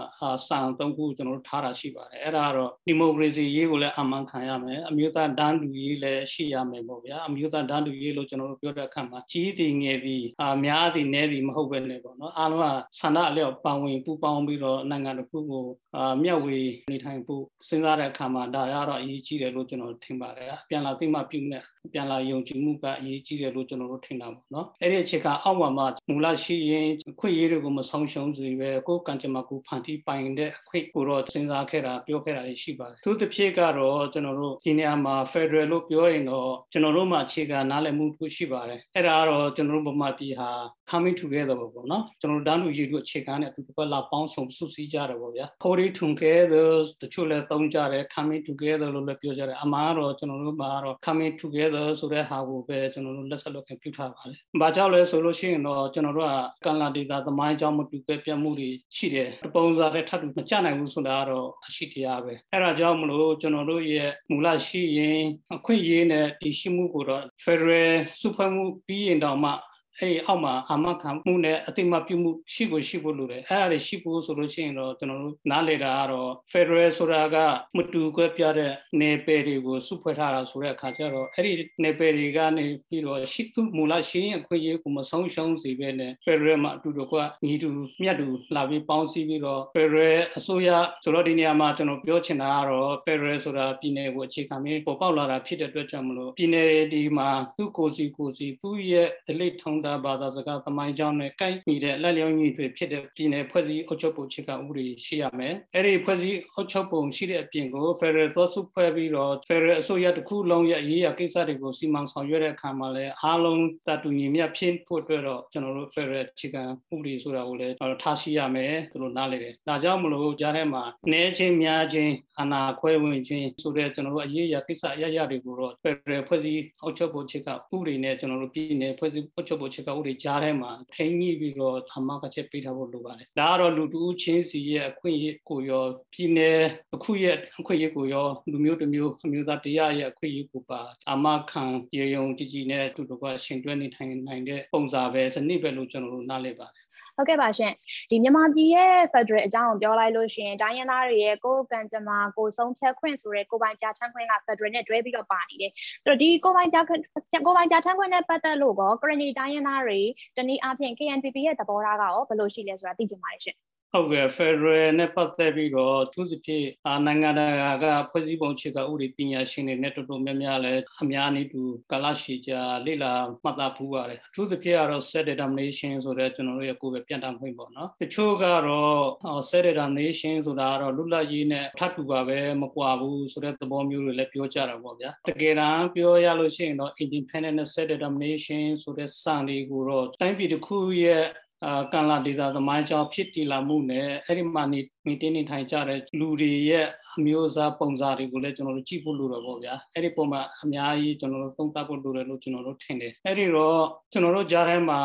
[0.49, 12.67] စံသုံးခုကျွန်တော်တို့ထားတာရှိပါတယ်အဲ့ဒါကတော့ဒီမိုကရေစီရေးကိုလည်းအမှန်ခံရမယ်အမျိုးသားဒန်းတူရေးလည်းရှိရမယ်ပေါ့ဗျာအမျိုးသားဒန်းတူရေးလို့ကျွန်တော်တို့ပြောတဲ့အခါမှာကြီးတည်ငယ်ပြီးအာများသည်နည်းသည်မဟုတ်ပဲလေပေါ့နော်အားလုံးက
[13.01, 15.65] ဆန္ဒအလျောက်ပါဝင်ပူးပေါင်းပြီးတော့နိုင်ငံတစ်ခုကို
[15.97, 16.59] အာမျက်ဝေ
[16.93, 26.87] နေထိုင်ဖို့စဉ်းစားတဲ့အခါမှာဒါရတော့အရေးကြီးတယ်လို့ကျွန်တော်ထင်ပါတယ်အပြန်လာသိမှပြုနဲ့အ ပြန်လာယုံကြည်မှုကအရေးကြီးတယ်လို့ကျွန်တော်တို့ထင်တာပေါ့နော်အဲ့ဒီအခြေခံအောက်မှာမှမူလရှိရင်
[27.21, 40.51] ခွင့်ရေးတွေကိုမဆောင်ရှုံးစေပဲကိုယ်ကံကြမ္မာကိုဖန်တီးပိုင်တဲ့အခွင့်ကိုတော့စဉ်းစားခဲ့တာပြောခဲ့တာရှိပါတယ်သူတစ်ဖြစ်ကတော့ကျွန်တော်တို့ဒီနေရာမှာ Federal လို့ပြောရင်တော့ကျွန်တော်တို့မှာအခြေခံနားလည်မှုရှိပါတယ်အဲ့ဒါကတော့ကျွန်တော်တို့ဗမာပြည်ဟာ
[40.91, 46.69] coming together ပေါ့နော်ကျွန်တော်တို့တန်းတူရည်တို့အခြေခံနဲ့အတူတူလာပေါင်းစုံစုစည်းကြတယ်ပေါ့ဗျာ Holy together
[47.03, 56.33] တချို့လည်းသုံးကြတယ် coming together လို့လည်းပြောကြတယ်အမှားတော့ကျွန်တော်တို့မှာတော့ coming together ဆိုတဲ့ဟာကိုပဲကျွန်တော်တို့လက်ဆက်လုပ်ခင်ပြုထားပါတယ်။ဘာကြောင့်လဲဆိုလို့ရှိရင်တော့ကျွန်တော်တို့က
[56.65, 65.23] ကန္လာဒေတာသမိုင်းကြောင့်မတူပြပြမှုတွေရှိတယ်။ပုံစံနဲ့ထပ်တူမကြနိုင်ဘူးဆိုတာကတော့အရှိတရားပဲ။အဲဒါကြောင့်မလို့ကျွန်တော်တို့ရဲ့မူလရှိရင်
[65.55, 69.53] အခွင့်အရေးနဲ့တည်ရှိမှုကိုတော့ Federal စုဖွဲ့မှုပြီးရင်တော့မှ
[70.01, 77.37] အဲ့အောက်မှာအာမခံမှုနဲ့အတိမပြုမှုရှိကိုရှိဖို့လိုတယ်အဲ့ဒါတွေရှိဖို့ဆိုလို့ရှိရင်တော့ကျွန်တော်တို့နားလည်တာကတော့ Federal ဆိုတာက
[77.77, 87.15] မတူကွဲပြားတဲ့နယ်ပယ်တွေကိုစုဖွဲ့ထားတာဆိုတဲ့အခါကျတော့အဲ့ဒီနယ်ပယ်တွေကနေပြီးတော့ရှိသူမူလရှိရင်အခွင့်အရေးကိုမဆုံးရှုံးစေဘဲနဲ့ Federal မှာအတူတူက
[87.47, 87.71] ညီတူ
[88.03, 90.71] မြတ်တူလာပြီးပေါင်းစည်းပြီးတော့ Federal အစိုးရ
[91.03, 116.63] ဆိုတော့ဒီနေရာမှာကျွန်တော်ပြောချင်တာကတော့ Federal ဆိုတာပြည်နယ်ကိုအခြေခံပြီးပေါ်ပေါက်လာတာဖြစ်တဲ့အတွက်ကြောင့်မလို့ပြည်နယ်ဒီမှာသူ့ကိုယ်စီကိုယ်စီသူ့ရဲ့ delete ထုံးတာဘာသာစကားသမိုင်းကြောင်းနဲ့ကိုက်မိတဲ့လက်လျောင်းညီတွေဖြစ်တဲ့ပြည်နယ်ဖွဲ့စည်းအုပ်ချုပ်ပုံချက်ကဥပဒေရှိရမယ်။အဲ့ဒီဖွဲ့စည်းအုပ်ချုပ်ပုံရှိတဲ့အပြင်ကို Federal သောစုဖွဲ့ပြီးတော့ Federal အစိုးရတစ်ခုလုံးရဲ့အရေးအကိစ္စတွေကိုစီမံဆောင်ရွက်တဲ့အခါမှာလည်းအားလုံးတတူညီမျှဖြစ်ဖို့အတွက်တော့ကျွန်တော်တို့ Federal ချက်ကဥ
[116.99, 136.61] ပဒေဆိုတာကိုလည်းထားရှိရမယ်သူတို့နားလေတယ်။ဒါကြောင့်မလို့ကြားထဲမှာနေချင်းများချင်းအာဏာခွဲဝင်ခြင်းဆိုတဲ့ကျွန်တော်တို့အရေးအကိစ္စအရရတွေကိုတော့ Federal ဖွဲ့စည်းအုပ်ချုပ်ပုံချက်ကဥပဒေနဲ့ကျွန်တော်တို့ပြည်နယ်ဖွဲ့စည်းအုပ်ချုပ်ပုံချက်ကဥပဒေကြားထဲမှာထိန်းညှိပြီးတော့အမကချက်ပေးထားဖို့လိုပါတယ်ဒါကတော့လူတူချင်းစီရဲ့အခွင့်အရေးကိုရောပြည်နယ်
[136.95, 140.81] အခုရဲ့အခွင့်အရေးကိုရောလူမျိုးတစ်မျိုးအမျိုးသားတရားရဲ့အခွင့်အရေးကိုပါ
[141.13, 141.63] အမခံ
[141.97, 146.86] ရေယုံကြည်ကြည်နဲ့အတူတူကရှင်တွဲနေထိုင်နိုင်တဲ့ပုံစံပဲစနစ်ပဲလို့ကျွန်တော်တို့နားလည်ပါတယ်
[147.17, 147.73] ဟုတ်ကဲ့ပါရှင်
[148.11, 155.73] ဒီမြန်မာပြည်ရဲ့ Federal အကြောင်းကိုပြောလိုက်လို့ရှိရင်တိုင်းရင်းသားတွေရဲ့ကိုယ်ကံကြမ္မာကိုဆုံးဖြတ်ခွင့်ဆိုတဲ့ကိုပိုင်ပြဋ္ဌာန်းခွင့်က Federal နဲ့တွဲပြီးတော့ပါနေတယ်
[156.05, 157.05] ဆိုတော့ဒီကိုပိုင်ပြဋ္ဌာန်း
[157.47, 160.01] ကိုပိုင်ပြဋ္ဌာန်းခွင့်နဲ့ပတ်သက်လို့ကောကရဏီတိုင်းရင်းသားတွေ
[160.37, 163.57] တနည်းအားဖြင့် KNPP ရဲ့သဘောထားကရောဘယ်လိုရှိလဲဆိုတာသိချင်ပါတယ်ရှင်
[163.97, 166.65] ဟုတ်ကဲ့ Federal နဲ့ပတ်သက်ပြီးတော့သူစဖြစ်
[167.07, 171.63] နိုင်ငံတကာကဖွဲ့စည်းပုံချက်ကဥပဒေပညာရှင်တွေနဲ့တော်တော်များများလည်းအများနည်းတူ
[171.93, 173.13] ကာလရှည်ကြာလေ့လာ
[173.43, 191.25] မှတ်သားဖူးပါတယ်အထူးသဖြင့်ကတော့ set determination ဆိုတဲ့ကျွန်တော်တို့ရဲ့ကိုယ်ပဲပြန်တမ်းခွင့်ပေါ့နော်တချို့ကတော့ set determination ဆိုတာကတော့လွတ်လပ်ရေးနဲ့ထပ်တူပါပဲမကွာဘူးဆိုတဲ့သဘောမျိုးတွေလည်းပြောကြတာပေါ့ဗျာတကယ်တမ်းပြောရလို့ရှိရင်တော့ independent set determination ဆိုတဲ့စံတွေကိုတော့တိုင်းပြည်တစ်ခုရဲ့
[191.65, 205.01] အာကံလာဒေတာသမိုင်းကြောင့်ဖြစ်တည်လာမှုနဲ့အဲ့ဒီမှာနေမင်းတင်းနေထိုင်ကြတဲ့လူတွေရဲ့အမျိုးအစားပုံစံတွေကိုလည်းကျွန်တော်တို့ကြည့်ဖို့လိုတော့ပေါ့ဗျာအဲ့ဒီပုံမှာအများကြီးကျွန်တော်တို့သုံးသပ်ဖို့လိုတယ်လို့ကျွန်တော်တို့ထင်တယ်အဲ့ဒီတော့ကျွန်တော်တို့ကြားထဲမှာ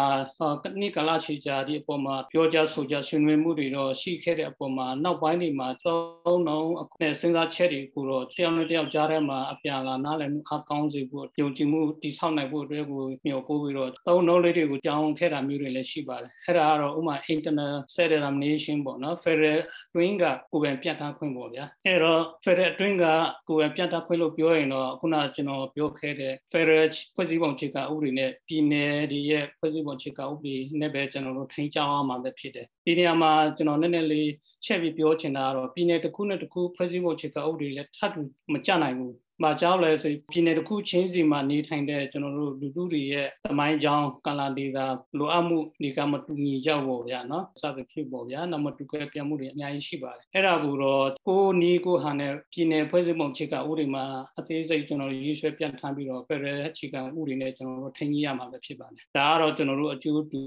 [0.82, 19.60] နေ့ကလာရှိကြဒီအပေါ်မှာပြောကြဆိုကြဆွေးနွေးမှုတွေတော့ရှိခဲ့တဲ့အပေါ်မှာနောက်ပိုင်းတွေမှာသုံးလုံးအခုနဲ့စဉ်းစားချက်တွေကိုတော့တယောက်နဲ့တယောက်ကြားထဲမှာအပြန်လာနားလည်မှုအကောင်းစေဖို့ယုံကြည်မှုတည်ဆောက်နိုင်ဖို့အတွက်ကိုမျှော်ပို့ပြီးတော့သုံးလုံးလေးတွေကိုကြောင်းခဲ့တာမျိုးတွေလည်းရှိပါတယ်အဲ့ဒါကတော့ဥမာ internal self determination ပေါ့နော် federal
[19.96, 23.06] တွင်းကကိုယ်ပိုင်ပြတ်သားခွင့်ပေါ့ဗျာအဲ့တော့ federal အတွင်းက
[23.48, 34.30] ကိုယ်ပိုင်ပြတ်သားခွင့်လို့ပြောရင်တော့ခုနကျွန်တော်ပြောခဲ့တဲ့ federal ဖွဲ့စည်းပုံခြေကဥပဒေနဲ့ပြည်နယ်တွေရဲ့ဖွဲ့စည်းပုံခြေကဥပဒေနဲ့ပဲကျွန်တော်တို့ထိန်းကျောင်းအောင်မှာပဲဖြစ်တယ်ဒီနေရာမှာကျွန်တော်နည်းနည်းလေး
[34.66, 38.22] ချက်ပြီးပြောချင်တာကတော့ပြည်နယ်တစ်ခုနဲ့တစ်ခုဖွဲ့စည်းပုံခြေကဥပဒေလည်းထပ်တူ
[38.54, 44.86] မကြနိုင်ဘူး မှာကြောက်လဲဆိုပြည်နယ်တစ်ခုချင်းစီမှာနေထိုင်တဲ့ကျွန်တော်တို့လူထုတွေရဲ့သမိုင်းကြောင်းကလာဒေတာ
[45.18, 54.04] လိုအပ်မှုဒီကမတူညီကြပေါ့ဗျာနော်စသဖြင့်ပေါ့ဗျာနမတူကဲပြမှုတွေအများကြီးရှိပါတယ်အဲ့ဒါကိုတော့ကိုနီးကိုဟာနဲ့ပြည်နယ်ဖွဲ့စည်းပုံချက်ကဥပဒေမှာ
[54.40, 60.42] အသေးစိတ်ကျွန်တော်ရေးဆွဲပြန်ထမ်းပြီးတော့ဖက်ဒရယ်ချက်ကဥပဒေနဲ့ကျွန်တော်တို့ထိန်းကြီးရမှာပဲဖြစ်ပါတယ်ဒါကတော့ကျွန်တော်တို့အကျိုးတူ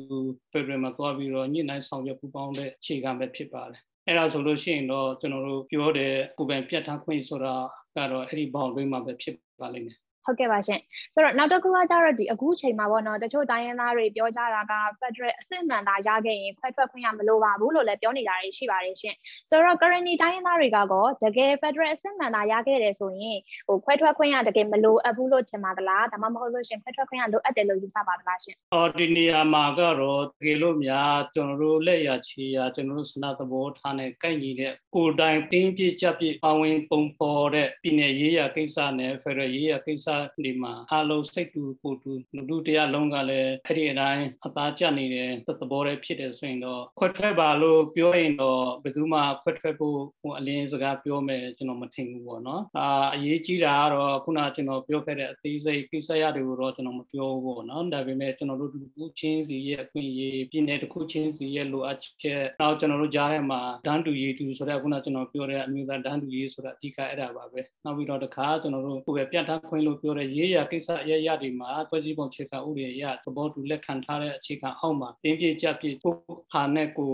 [0.53, 7.55] ဖက်ဒရယ်မှာသွားပြီးတော့ညှိနှိုင်းဆောင်ရွက်ပူးပေါင်းတဲ့ခြေကပဲဖြစ်ပါတယ်အဲ့ဒါဆိုလို့ရှိရင်တော့ကျွန်တော်တို့ပြောတဲ့ကိုယ်ပိုင်ပြတ်ထားခွင့်ဆိုတာ
[7.97, 10.81] ကတော့အဲ့ဒီဘောင်တွင်းမှာပဲဖြစ်ပါလိမ့်မယ် ဟုတ်ကဲ့ပါရှင်
[11.15, 19.15] ဆိုတော့နောက်တစ်ခုကကျတော့ဒီအခုချိန်မှာပေါ့နော်တချို့တိုင်းရင်းသားတွေပြောကြတာက Federal အစစ်မှန်သာရခဲ့ရင်ခွဲထွက်ခွင့်ရမလိုပါဘူးလို့လည်းပြောနေတာတွေရှိပါတယ်ရှင်
[19.51, 40.09] ဆိုတော့ currently တိုင်းရင်းသားတွေကတော့တကယ် Federal အစစ်မှန်သာရခဲ့တယ်ဆိုရင်ဟိုခွဲထွက်ခွင့်ရတကယ်မလိုအပ်ဘူးလို့ထင်ပါသလားဒါမှမဟုတ်လို့ရှင်ခွဲထွက်ခွင့်ရလိုအပ်တယ်လို့ယူဆပါသလားရှင်အော်ဒီနေရာမှာကတော့တကယ်လို့များကျွန်တော်တို့လက်ရချေရကျွန်တော်တို့စနာသဘောထားနဲ့ကိုက်ညီတဲ့ကိုယ်တိုင်တင်းပြကြပြပါဝင်ပုံပေါ်တဲ့ပြည်နယ်ရေးရကိစ္စနဲ့ Federal ရေးရကိစ္စ
[40.45, 76.13] ဒီမှာအားလုံးစိတ်တူကိုယ်တူလူတူတရားလုံးကလည်းအဲ့ဒီအတိုင်းအသားကျနေတဲ့သဘောတည်းဖြစ်တယ်ဆိုရင်တော့ခွက်ထွက်ပါလို့ပြောရင်တော့ဘယ်သူမှခွက်ထွက်ဖို့ဟိုအလင်းစကားပြောမယ်ကျွန်တော်မထင်ဘူးပေါ့နော်အာအရေးကြီးတာကတော့ခုနကျွန်တော်ပြောခဲ့တဲ့အသေးစိတ်ကိစ္စရတွေကိုတော့ကျွန်တော်မပြောဘူးပေါ့နော်ဒါပေမဲ့ကျွန်တော်တို့ဒီခုချင်းစီရဲ့အခွင့်အရေးပြည်နယ်တစ်ခုချင်းစီရဲ့လိုအပ်ချက်နောက်ကျွန်တော်တို့ကြားထဲမှာဒန်းတူရေးတူဆိုတဲ့ခုနကျွန်တော်ပြောတဲ့အမျိုးသားဒန်းတူရေးဆိုတာအဓိကအဲ့ဒါပါပဲနောက်ပြီးတော့တခါကျွန်တော်တို့ကိုယ်ပဲပြတ်ထားခွင့်လို့ပြောတဲ့ရေးရကိစ္စအရရတွေမှာဖွဲ့စည်းပုံခြေခံဥပဒေအရသဘောတူလက်ခံထားတဲ့အခြေခံအောက်မှာတင်းပြကြပြကို
[76.53, 77.13] ဟာနဲ့ကို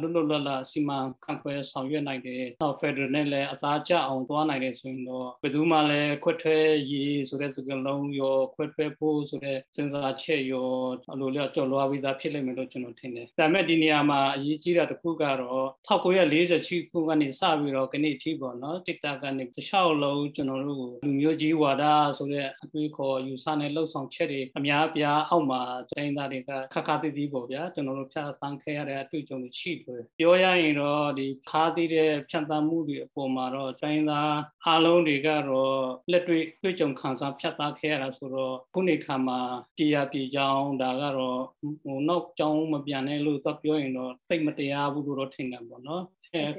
[0.00, 6.58] လွတ်လွတ်လပ်လပ်စီမံခန့်ခွဲဆောင်ရွက်နိုင်တယ်။နောက် Federal နဲ့လည်းအသားကျအောင်သွားနိုင်တယ်ဆိုရင်တော့ဘယ်သူမှလည်းခွတ်ထွဲ
[6.90, 10.70] ရေးဆိုတဲ့စကားလုံးရောခွတ်ထွဲဖို့ဆိုတဲ့စဉ်းစားချက်ရော
[11.12, 21.84] အလိုလျော့ကြော်လွားပြီးသားဖြစ်လိမ့်မယ်လို့ကျွန်တော်ထင်တယ်။ဒါပေမဲ့ဒီနေရာမှာအရေးကြီးတာတစ်ခုကတော့1948ခုကနေစပြီးတော့ခဏအထိပေါ့နော်တစ်တာကနေတခြားလုံးကျွန်တော်တို့လူမျိုးကြီးဝါဒ
[22.18, 34.34] ဆိုတဲ့အတွေးခေါ်ယူဆနဲ့လှုပ်ဆောင်ချက်တွေအများပြားအောက်မှာတိုင်းသားတွေကခက်ခါတည်တည်ပေါ့ဗျာကျွန်တော်တို့ဖြတ်သန်းခဲ့ရတဲ့အတွေ့အကြုံတွေရှိတယ်ပြောရရင်တော့ဒီခါတည်တဲ့ဖြတ်သန်းမှုတွေအပေါ်မှာတော့တိုင်းသား
[34.66, 35.76] အားလုံးတွေကတော့
[36.10, 39.40] လက်တွေ့တွေ့ကြုံခံစားဖြတ်သန်းခဲ့ရတာဆိုတော့ခုနေခါမှာ
[39.76, 41.40] ပြည်ရပြည်ကြောင်းဒါကတော့
[41.84, 46.04] ဟိုနောက်ကြောင်းမပြန်နဲ့လို့တော့ပြောရင်တော့သိမတရားဘူးလို့တော့ထင်တယ်ပေါ့နော်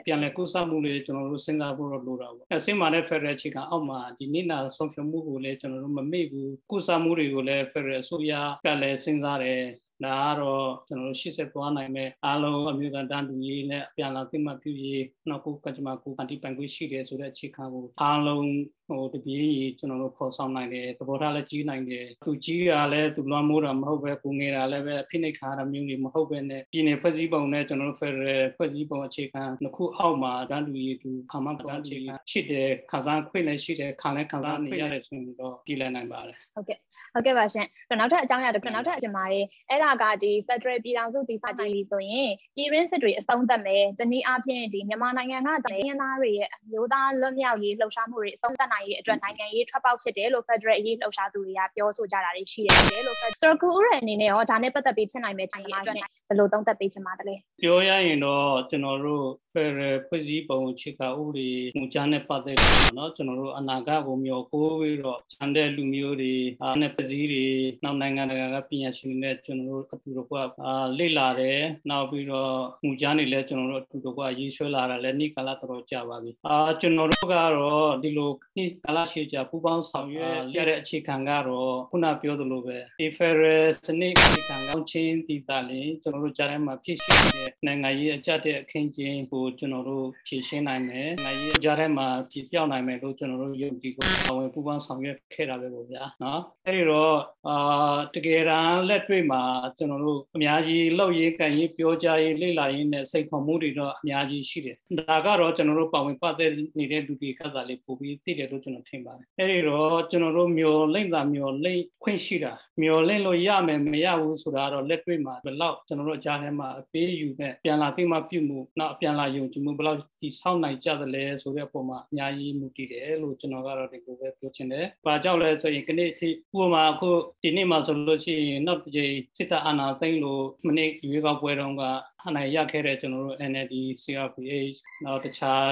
[0.05, 8.33] ပြန်လဲကုသမှုတွေကျွန်တော်တို့စဉ်းစားဖို့တော့လိုတာပေါ့အဲစင်မာတဲ့ Federal အခြေခံအောက်မှာဒီနေ့နာဆုံးဖြတ်မှုကိုလည်းကျွန်တော်တို့မမေ့ဘူးကုသမှုတွေကိုလည်း Federal အစိုးရ
[8.65, 9.61] ကလည်းစဉ်းစားတယ်
[10.05, 18.47] ဒါကတော့ကျွန်တော်တို့ရှေ့ဆက်သွားနိုင်မဲ့အားလုံးအမျိုးသားတန်းတူရေးနဲ့အပြန်လာသိမှပြုရေးနောက်ကိုကကြမှာကိုပန်တီပန်ခွေးရှိတယ်ဆိုတဲ့အခြေခံကိုအားလုံး
[18.87, 36.77] ဟိုတပြေးကြီးကျွန်တော်တို့ဖော်ဆောင်နိုင်တယ်သဘောထားလည်းကြီးနိုင်တယ်သူကြီးကလည်းသူလွှမ်းမိုးတာမဟုတ်ပဲကိုငယ်တာလည်းပဲအဖိနှိတ်ခါတာမျိုးတွေမဟုတ်ပဲနဲ့ပြည်နယ်ဖွဲ့စည်းပုံနဲ့ကျွန်တော်တို့ Federal ဖွဲ့စည်းပုံအခြေခံတစ်ခုအောက်မှာတန်းတူရေးသူခါမှတန်းအခြေခံရှိတယ်ခံစားခွင့်လည်းရှိတယ်ခံလည်းခံစားနေရတယ်ဆိုရင်တော့ပြည်လည်နိုင်ပါတယ် ဟုတ်ကဲ့
[37.13, 37.67] ဟုတ်ကဲ့ပါရှင်
[37.99, 55.95] နောက်ထပ်အကြောင်းအရာတစ်ခုနောက်ထပ်အကျမားတွေအဲ့ဒါကဒီ Federal ပြည်ထောင်စုတည်ဆောက်ခြင်းလီဆိုရင်ပြည်ရင်းစစ်တွေအဆုံးသတ်မယ်တနည်းအားဖြင့်ဒီမြန်မာနိုင်ငံကတိုင်းရင်းသားတွေရဲ့အမျိုးသားလွတ်မြောက်ရေးလှုပ်ရှားမှုတွေအဆုံးသတ်နိုင်ရေးအတွက်နိုင်ငံရေးထွက်ပေါက်ဖြစ်တယ်လို့ Federal အရေးလှုပ်ရှားသူတွေကပြောဆိုကြတာတွေရှိတယ်လို့ဆိုတော့ခုဥရအနေနဲ့ရောဒါနဲ့ပတ်သက်ပြီးဖြစ်နိုင်မယ့်တိုင်းရေးအတွက်
[56.27, 59.25] ဘယ်လိုသုံးသပ်ပေးချင်ပါသလဲပြောရရင်တော့ကျွန်တော်တို့
[59.57, 67.45] Federal ဖွဲ့စည်းပုံခြေကဥပဒေမူကြားနဲ့ပတ်သက်ပြီးတော့ကျွန်တော်တို့အနာဂတ်ကိုမျှော်ကိုးပြီးတော့ခြံတဲ့လူမျိုးတွေအားနဲ့ဖွဲ့စည်းတွေ
[67.83, 82.77] နောက်နိုင်ငံတကာကပညာရှင်တွေနဲ့ကျွန်တော်တို့အတူတကွအာလေ့လာတယ်နောက်ပြီးတော့မူကြားနေလဲကျွန်တော်တို့အတူတကွရေးဆွဲလာတာလည်းနေ့ကာလတော်ကြာပါပြီအာကျွန်တော်တို့ကတော့ဒီလိုနေ့ကာလရှေ့ကြာပူပေါင်းဆောင်ရွက်ရတဲ့အခြေခံကတော့ခုနပြောသလိုပဲ
[83.17, 99.41] Federal စနစ်အခြေခံကောင်းချင်းတည်တာလင်ကျွန်တော်တို့ကြားထဲမှာဖြစ်ရှိတဲ့နိုင်ငံရေးအကြတဲ့အခင်းကျင်းကိုကျွန်တော်တို့ဖြည့်ရှင်းနိုင်မယ်နိုင်ငံရေးကြားထဲမှာပြပြောင်းနိုင်မယ်လို့ကျွန်တော်တို့ယုံကြည်ကိုဆောင်ရွက်ပူပေါင်းဆောင်ရွက်ခဲ့တာပဲပေါ့ဗျာနော်အဲဒီတော့အာတကယ်တမ်းလက်တွေ့မှာ
[99.77, 127.09] ကျွန်တော်တို့အများကြီးလောက်ရေးကန်ရေးပြောကြားရေးလေ့လာရေးနဲ့စိတ်ခေါ်မှုတွေတော့အများကြီးရှိတယ်ဒါကတော့ကျွန်တော်တို့ပါဝင်ပတ်သက်နေတဲ့လူတွေကသာလေးပို့ပြီးသိတယ်လို့ကျွန်တော်ထင်ပါတယ်အဲဒီတော့ကျွန်တော်တို့မျိုးလိမ့်တာမျိုးလိမ့်ခွင့်ရှိတာမျိုးလိမ့်လို့ရမယ်မရဘူးဆိုတာတော့လက်တွေ့မှာဘယ်လောက်ကျွန်တော်တို့အကြားထဲမှာအပေးယူနဲ့ပြန်လာသိမှပြုမှုနောက်ပြန်လာယုံကြည်မှုဘယ်လောက်ဒီဆောက်နိုင်ကြသလဲဆိုတဲ့အပေါ်မှာအများကြီးမူတည်တယ်လို့ကျွန်တော်ကတော့ဒီလိုပဲပြောချင်တယ်။ဘာကြောင့်လဲဆိုရင်ခဏထိဥပမာအခု
[127.41, 131.83] ဒီနေ့မှာဆိုလို့ရှိရင်နောက်တစ်ချိန်စစ်တပ်အာဏာသိမ်းလို့မနေ့ရွေးကောက်ပွဲတုန်းက
[132.25, 135.67] အနိုင်ရခဲ့တဲ့ကျွန်တော်တို့ NLD CRPH နောက်တခြား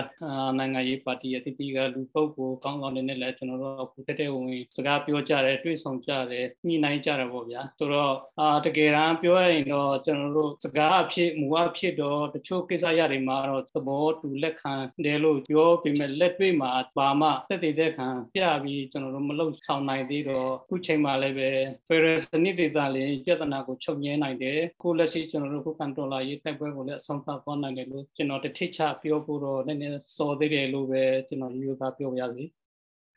[0.57, 14.73] နိုင်ငံရေးပါတီအသီးသီးကလူပုဂ္ဂိုလ်ကောင်းကောင်းတွေနဲ့လည်းကျွန်တော်တို့အခုတက်တဲ့ဝင်စကားပြောကြတယ်တွေ့ဆုံကြတယ်ညှိနှိုင်းကြတယ်ပေါ့ဗျာဆိုတော့အာတကယ်တမ်းပြောရရင်တော့ကျွန်တော်တို့စကားအဖြစ်မူအဖြစ်တော့တချို့ကိစ္စရတွေမှာတော့သဘောတူလက်ခံ
[15.05, 21.49] တယ်လို့ပြောပေမဲ့လက်တွေ့မှာဘာမှသက်တည်တဲ့ခံပြပြီးကျွန်တော်တို့မလုပ်ဆောင်နိုင်သေးတော့ခုချိန်မှာလည်းပဲ
[21.87, 32.43] Ferris စနစ်ဒေတာလေးပြဿနာကိုချုပ်ငြင်းနိုင်တယ်ခုလက်ရှိကျွန်တော်တို့ခုကန်တော်လာရေးတိုက်ပွဲကိုလည်းအဆုံးသတ်သွားနိုင်တယ်လို့ကျွန်တော်တစ်ထိချပြောဖို့တော့နည်းနည်းစော်သေးတယ်လို့ပဲကျွန်တော်ရိုးသားပြောပြရစီ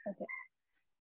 [0.02, 0.28] ဟုတ်ကဲ့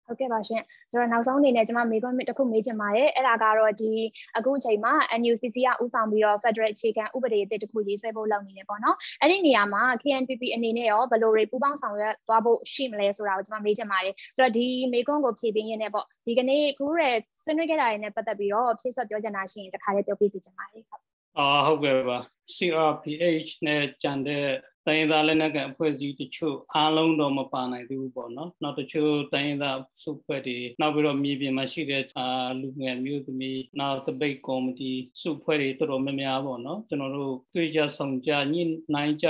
[0.06, 3.92] ဟုတ်ကဲ့ပါရှင်ဆိုတော့နောက်ဆုံးအနေနဲ့ကျွန်မမေးခွန်းတစ်ခုမေးချင်ပါတယ်အဲ့ဒါကတော့ဒီ
[4.36, 17.10] အခုအချိန်မှာ NUCC ကဥဆောင်ပြီးတော့ Federal အခြေခံဥပဒေအသစ်တစ်ခုရေးဆွဲဖို့လုပ်နေတယ်ပေါ့နော်အဲ့ဒီနေရာမှာ KNPP အနေနဲ့ရောဘယ်လိုတွေပူးပေါင်းဆောင်ရွက်သွားဖို့ရှိမလဲဆိုတာကိုကျွန်မမေးချင်ပါတယ်ဆိုတော့ဒီမေးခွန်းကိုဖြေပေးရင်းနဲ့ပေါ့ဒီကနေ့ခုရဲ
[17.44, 21.05] ဆွေးနွေးခဲ့တာတွေနဲ့ပတ်သက်ပြီးတော့ဖြည့်ဆွတ်ပြောချင်တာရှိရင်တခါလေးပြောပြစီချင်ပါတယ်ဟုတ်
[21.36, 22.18] အာဟုတ်ကဲ့ပါ
[22.54, 24.46] CRPH နဲ့ကြံတဲ့
[24.86, 32.26] တိုင်းသားလက်နက်ကန်အဖွဲ့အစည်းတချို့အားလုံးတော့မပါနိုင်သေးဘူးပေါ့နော်။နောက်တချို့တိုင်းသားစုဖွဲ့တွေနောက်ပြီးတော့မြေပြင်မှာရှိတဲ့အာ
[32.60, 38.62] လူငယ်မျိုးသမီးနောက်တပိတ်ကော်မတီစုဖွဲ့တွေတော်တော်များများပေါ့နော်။ကျွန်တော်တို့တွေ့ကြဆောင်ကြညှိ
[38.94, 39.28] နှိုင်းကြ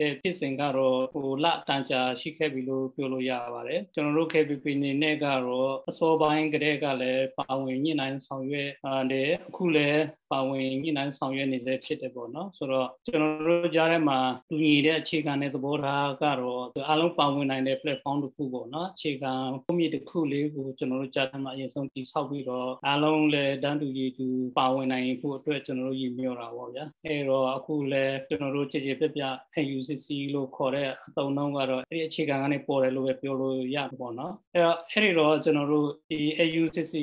[0.00, 8.70] တဲ့ဖြစ်စဉ်ကတော့ဟိုလတန်ကြာရှိခဲ့ပြီလို့ပြောလို့ရပါတယ်။ကျွန်တော်တို့ KPP နေနဲ့ကတော့အစောပိုင်းကတည်းကလည်းပါဝင်ညှိနှိုင်းဆောင်ရွက်
[9.12, 19.32] တယ်အခုလည်းပါဝင်ညှိနှိုင်းဆောင်ရွက်နေစေဖြစ်တယ်ပေါ့နော်ဆိုတော့ကျွန်တော်တို့ကြားထဲမှာတူညီတဲ့အခြေခံတဲ့သဘောထားကတော့အားလုံးပါဝင်နိုင်တဲ့ platform တစ်ခုပေါ့နော်အခြေခံ
[19.64, 24.26] ပုံမြင့်တစ်ခုလေးကိုကျွန်တော်တို့ကြားထဲမှာအရင်ဆုံးတည်ဆောက်ပြီးတော့အားလုံးလည်းတန်းတူရည်တူ
[24.58, 29.22] ပါဝင်နိုင်ဖို့အတွက်ကျွန်တော်တို့ရည်မျှော်တာပေါ့ဗျာအဲတော့အခုလည်းကျွန်တော်တို့ကြည်ကြည်ပြပြ
[29.76, 36.94] UCC လို့ခေါ်တဲ့အသုံးအနှုန်းကတော့အဲ့ဒီအခြေခံကနေပေါ်တယ်လို့ပဲပြောလို့ရတယ်ပေါ့နော်အဲတော့အဲ့ဒီတော့ကျွန်တော်တို့ဒီ AUCC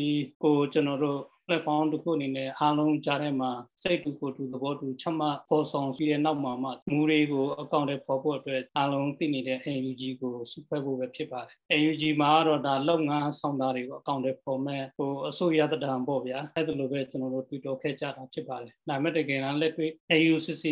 [0.43, 1.19] ကိုကျွန်တော်တို့
[1.51, 3.51] platform တစ်ခုအနေနဲ့အားလုံးကြားထဲမှာ
[3.83, 20.65] စိတ်တူကိုတူသဘောတူချမှတ်ပေါ်ဆောင်ပြီးတဲ့နောက်မှာမှမူတွေကိုအကောင့်ထဲပေါ်ဖို့အတွက်အားလုံးသိနေတဲ့ AUG ကိုစုဖွဲ့ဖို့ပဲဖြစ်ပါတယ် AUG မှာတော့ဒါလုပ်ငန်းဆောင်တာတွေကိုအကောင့်ထဲပေါ်မဲ့ဟိုအစိုးရတံပေါ့ဗျာအဲ့ဒါလိုပဲကျွန်တော်တို့တွေ့တော့ခဲ့ကြတာဖြစ်ပါတယ်ဒါပေမဲ့တကယ်တမ်းလက်တွေ့ AUCC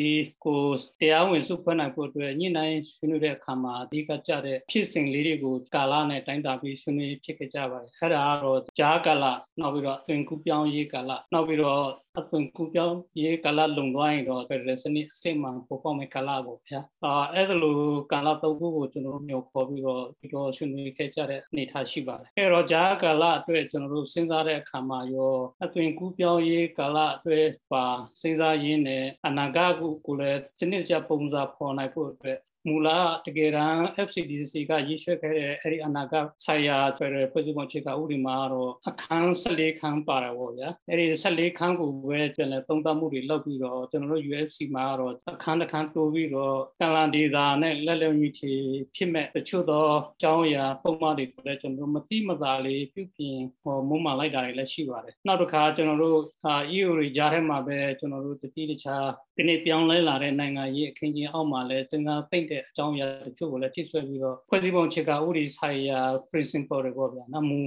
[0.45, 0.59] ကို
[1.01, 9.25] တရားဝင်စုဖွဲ့နိုင်ဖို့အတွက်ညှိနှိုင်းဆွေးနွေးတဲ့အခါမှာအဓိကကြတဲ့ဖြစ်စဉ်လေးတွေကိုကာလနဲ့တိုင်းတာပြီးဆွေးနွေးဖြစ်ခဲ့ကြပါတယ်အဲ့ဒါကတော့ကြားကာလ
[9.59, 11.83] နောက်ပြီးတော့အသွင်ကူးပြောင်းရေးကာလနောက်ပြီးတော့
[12.19, 17.77] အသွင်ကူးပြောင်းရေးကာလလုံသွားရင်တော့ federal စနစ်အစစ်မှန်ပေါ်ပေါက်မဲ့ကာလပေါ့ဗျာအာအဲ့ဒါလို
[18.11, 27.85] ကာလသုံးခုကိုကျွန်တော်တို့မျိုးခေါ်ပြီးတော့ဒီတော့ဆွေးနွေးခဲ့ကြတဲ့အနေအထားရှိပါတယ်အဲ့တော့ဂျာကာလအတွက်ကျွန်တော်တို့စဉ်းစားတဲ့အခါမှာရောအသွင်ကူးပြောင်းရေးကာလအတွက်ပါ
[28.21, 29.73] စဉ်းစားရင်းနဲ့အနာဂတ်
[30.05, 32.87] ကိုလည်းစနစ်ကျပုံစံဖော်နိုင်ဖို့အတွက် မူလ
[33.25, 48.53] တကယ်တမ်း FCDC ကရည်ရွယ်ခဲ့တဲ့အဲ့ဒီအနာဂတ်ဆိုင်ရာဆိုတဲ့ဖွဲ့စည်းပုံအခြေခံဥပဒေမှာတော့အခန်း14ခန်းပါတာပေါ့ဗျာအဲ့ဒီ14ခန်းကိုပဲကျွန်တော်သုံးသပ်မှုတွေလုပ်ပြီးတော့ကျွန်တော်တို့ UFC မှာတော့အခန်းတစ်ခန်းတိုးပြီးတော့ကလန်ဒေတာနဲ့လက်လက်မြစ်ချီ
[48.95, 59.05] ဖြစ်မဲ့တချို့သောအကြောင်းအရာပုံမှန်တွေကိုလည်းကျွန်တော်တို့မတိမသာလေးပြုပြင်ဟောမုံမှလိုက်တာတွေလည်းရှိပါတယ်နောက်တစ်ခါကျွန်တော်တို့အာ EU တွေကြားထဲမှာပဲကျွန်တော်တို့တတိတခြား
[59.37, 65.99] ဒီနေ့ပြောင်းလဲလာတဲ့နိုင်ငံရေးအခင်းချင်းအောက်မှာလည်းသင်္ကန်းသိမ့်တဲ့အကြောင်းအရာတချို့ကိုလည်းထိဆွဲပြီးတော့ဖွဲ့စည်းပုံချက်ကဥပဒေဆိုင်ရာ
[66.31, 67.59] principle တွေပေါ့ဗျာနမူ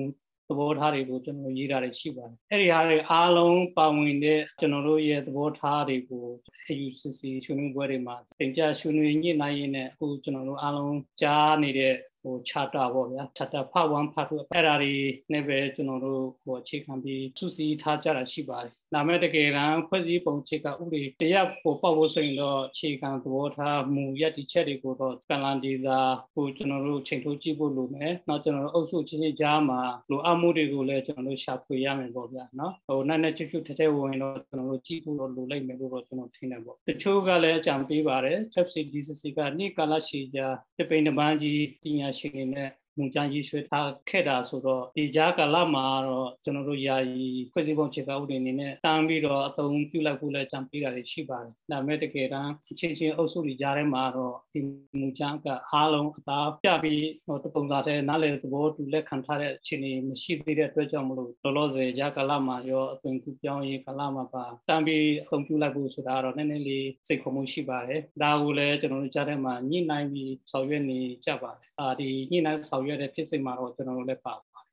[0.49, 6.27] သဘောထားတွေကိုကျွန်တော်ရေးတာတွေရှိပါတယ်အဲ့ဒီဟာတွေအားလုံးပါဝင်တဲ့ကျွန်တော်တို့ရဲ့သဘောထားတွေကို
[6.68, 14.95] AUCC ဆွေးနွေးပွဲတွေမှာတင်ပြဆွေးနွေးညှိနှိုင်းရင်းနဲ့အခုကျွန်တော်တို့အားလုံးကြားနေတဲ့ဟို charter ပေါ့ဗျာ charter part 1 part 2အဲ့ဒါတွေ
[15.33, 26.00] နဲ့ပဲကျွန်တော်တို့ဟိုအခြေခံပြီးစုစည်းထားကြတာရှိပါတယ်။ ဒါမဲ့တကယ်တမ်းဖွဲ့စည်းပုံခြေကဥပဒေတရားကိုပေါ့ဖို့ဆိုရင်တော့အခြေခံသဘောထားမူရည်တည်ချက်တွေကိုတော့ကလန်ဒီသာ
[26.35, 40.40] ဟိုကျွန်တော်တို့ချိန်ထုတ်ကြည့်ဖို့လိုမယ်။နောက်ကျွန်တော်တို့အုပ်စုချင်းချင်းကြားမှာလိုအပ်မှုတွေကိုလည်းကျွန်တော်တို့ရှာဖွေရမယ်ပေါ့ဗျာနော်။ဟိုနဲ့နဲ့ချွတ်ချွတ်ထဲထဲဝင်တော့ကျွန်တော်တို့ကြည့်ဖို့တော့လိုလိုက်မယ်လို့တော့ကျွန်တော်ထင်တယ်ပေါ့။တချို့ကလည်းအကြံပေးပါတယ် FCDCC ကနေ့ကာလရှိကြ
[40.78, 54.61] တပိန်တပန်းကြီးပညာရှင်တွေနဲ့ မူကြမ်းရေးဆွဲထားခဲ့တာဆိုတော့ဒီကြားကာလမှာတော့ကျွန်တော်တို့ယာယီဖွဲ့စည်းပုံခြေကောက်တွေအနေနဲ့တန်းပြီးတော့အသုံးပြုလိုက်ဖို့လည်းကြံပေးတာတွေရှိပါတယ်။ဒါပေမဲ့တကယ်တမ်းအချင်းချင်းအုပ်စုတွေကြားထဲမှာတော့ဒီ
[55.00, 74.73] မူကြမ်းကအားလုံးအသာပြပြီးဟိုတပုံစံတဲ့နားလည်သဘောတူလက်ခံထားတဲ့အခြေအနေမရှိသေးတဲ့အတွက်ကြောင့်မလို့လောလောဆယ်ကြားကာလမှာရောအသွင်ကူပြောင်းရေးကာလမှာပါတန်းပြီးအသုံးပြုလိုက်ဖို့ဆိုတာတော့နည်းနည်းလေးစိတ်ခေါ်မှုရှိပါတယ်။ဒါကိုလည်းကျွန်တော်တို့ကြားထဲမှာညှိနှိုင်းပြီးဆောင်ရွက်နေကြပါတယ်။အာဒီညှိနှိုင်းဆောင်ရွက်တဲ့ဖြစ်စဉ်မှာတော့ကျွန်တော်တို့လည်းပါပါတယ်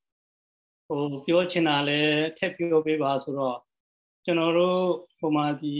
[0.88, 3.58] ဟိုပြောချင်တာလည်းထက်ပြောပေးပါဆိုတော့
[4.26, 4.82] ကျွန်တော်တို့
[5.20, 5.76] ဟိုမှာဒီ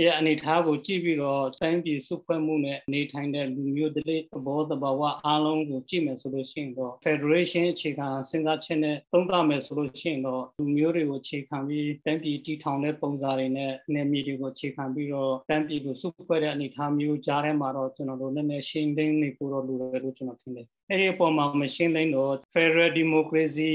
[0.00, 23.72] ရဲ့အနေထားကိုကြည့်ပြီးတော့တိုင်းပြည်စုဖွဲ့မှုနဲ့နေထိုင်တဲ့လူမျိုးတလေးသဘောတဘာဝအားလုံးကိုကြည့်မယ်ဆိုလို့ရှိရင်တော့ Federation အခြေခံစဉ်းစားချက်နဲ့သုံးသပ်မယ်ဆိုလို့ရှိရင်တော့လူမျိုးတွေကိုအခြေခံပြီးတိုင်းပြည်တည်ထောင်တဲ့ပုံစံတွေနဲ့နေမြေတွေကိုအခြေခံပြီးတော့တိုင်းပြည်ကိုစုဖွဲ့တဲ့အနေထားမျိုးကြားထဲမှာတော့ကျွန်တော်တို့နည်းနည်းရှင်းသိမ်းနေပို့တော့လိုတယ်လို့ကျွန်တော်ထင်တယ်။ အဲဒီအပေါ်မှာမရှင်းသိမ်းတော့ Federal Democracy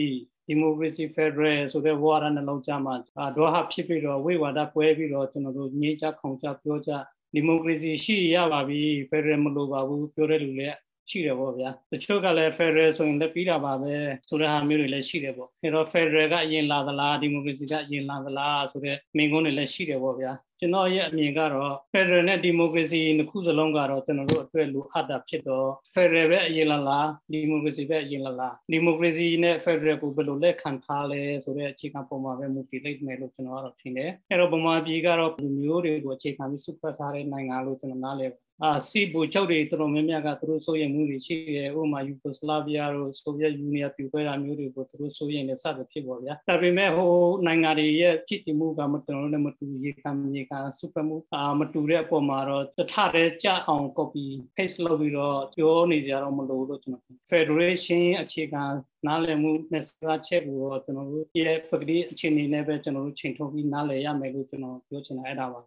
[0.48, 2.96] ဒီမိုကရေစီဖက်ဒရယ်ဆိုတဲ့ဝါဒနှလုံးသားမှာ
[3.38, 6.92] ဒေါ်ဟာဖြစ်ပြီးတော့ဝိဝါဒကွဲပြီးတော့ကျွန်တော်တို့ညှိကြခုံကြပြောကြ
[7.34, 10.78] ဒီမိုကရေစီရှိရပါပြီဖက်ဒရယ်မလိုပါဘူးပြောတဲ့လူလည်း
[11.10, 13.94] ရှိတယ်ပေါ့ဗျာတချို့ကလည်း Federal ဆိုရင်လည်းပြီးတာပါပဲ
[14.30, 38.32] ဆိုတဲ့ဟာမျိုးတွေလည်းရှိတယ်ပေါ့အဲတော့ Federal ကအရင်လာသလားဒီမိုကရေစီကအရင်လာသလားဆိုတဲ့မိန့်ခွန်းတွေလည်းရှိတယ်ပေါ့ဗျာကျွန်တော်ရဲ့အမြင်ကတော့ Federal နဲ့ Democracy နှစ်ခုစလုံးကတော့ကျွန်တော်တို့အတွက်လိုအပ်တာဖြစ်တော့ Federal ပဲအရင်လာလား Democracy ပဲအရင်လာလား Democracy နဲ့ Federal ကိုဘယ်လိုလက်ခံထားလဲဆိုတဲ့အခြေခံပုံမှာပဲမူတည်လိုက်မယ်လို့ကျွန်တော်ကတော့ထင်တယ်အဲတော့ဗမာပြည်ကတော့လူမျိုးတွေကိုအခြေခံပြီးစုဖွဲ့ထားတဲ့နိုင်ငံလို့ကျွန်တော်နားလည်
[38.64, 47.12] အာစီဘူချုပ်တွေတော်တော်များများကသူတို့စိုးရိမ်မှုတွေရှိတယ်ဥပမာယူဂိုစလာဗီးယားတို့ဆိုဗီယက်ယူနီယံပြိုကွဲတာမျိုးတွေကိုသူတို့စိုးရိမ်နေစသဖြင့်ပေါ့ဗျာဒါပေမဲ့ဟို
[47.46, 58.64] နိုင်ငံတွေရဲ့ဖြစ်တည်မှုကမတော်လို့လည်းမတူရေခံမြေခံစုဖက်မှုအာမတူတဲ့အပေါ်မှာတော့တထတဲ့ကြအောင် copy paste လုပ်ပြီးတော့ပြောနေကြတော့မလို့လို့ကျွန်တော် Federation အခြေခံ
[59.08, 65.62] နားလည်မှုနဲ့စကားချက်ကိုတော့ကျွန်တော်တို့ရဲ့ပကတိအခြေအနေနဲ့ပဲကျွန်တော်တို့ချိန်ထုတ်ပြီးနားလည်ရမယ်လို့ကျွန်တော်ပြောချင်တာအဲ့ဒါပါ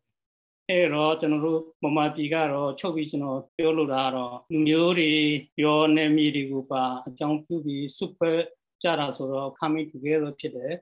[0.72, 5.10] အဲ့တော့ကျွန်တော်တို့မမပြည်ကတော့ချုပ်ပြီးကျွန်တော်ပြောလို့တာကတော့လူမျိုးတွေ
[5.58, 8.38] ပြောနေမြေတွေကိုပါအကြောင်းပြုပြီးစုဖွဲ့
[8.82, 10.74] ကြတာဆိုတော့ coming together ဖြစ်တယ်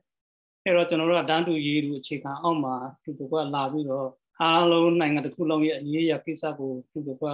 [0.64, 4.08] အဲ့တော့ကျွန်တော်တို့ကတန်းတူရေးလူအခြေခံအောက်မှာသူတို့ကလာပြီးတော့
[4.40, 7.24] အားလုံးနိုင်ငံတစ်ခုလုံးရဲ့အရေးအရာကိစ္စကိုသူတို့က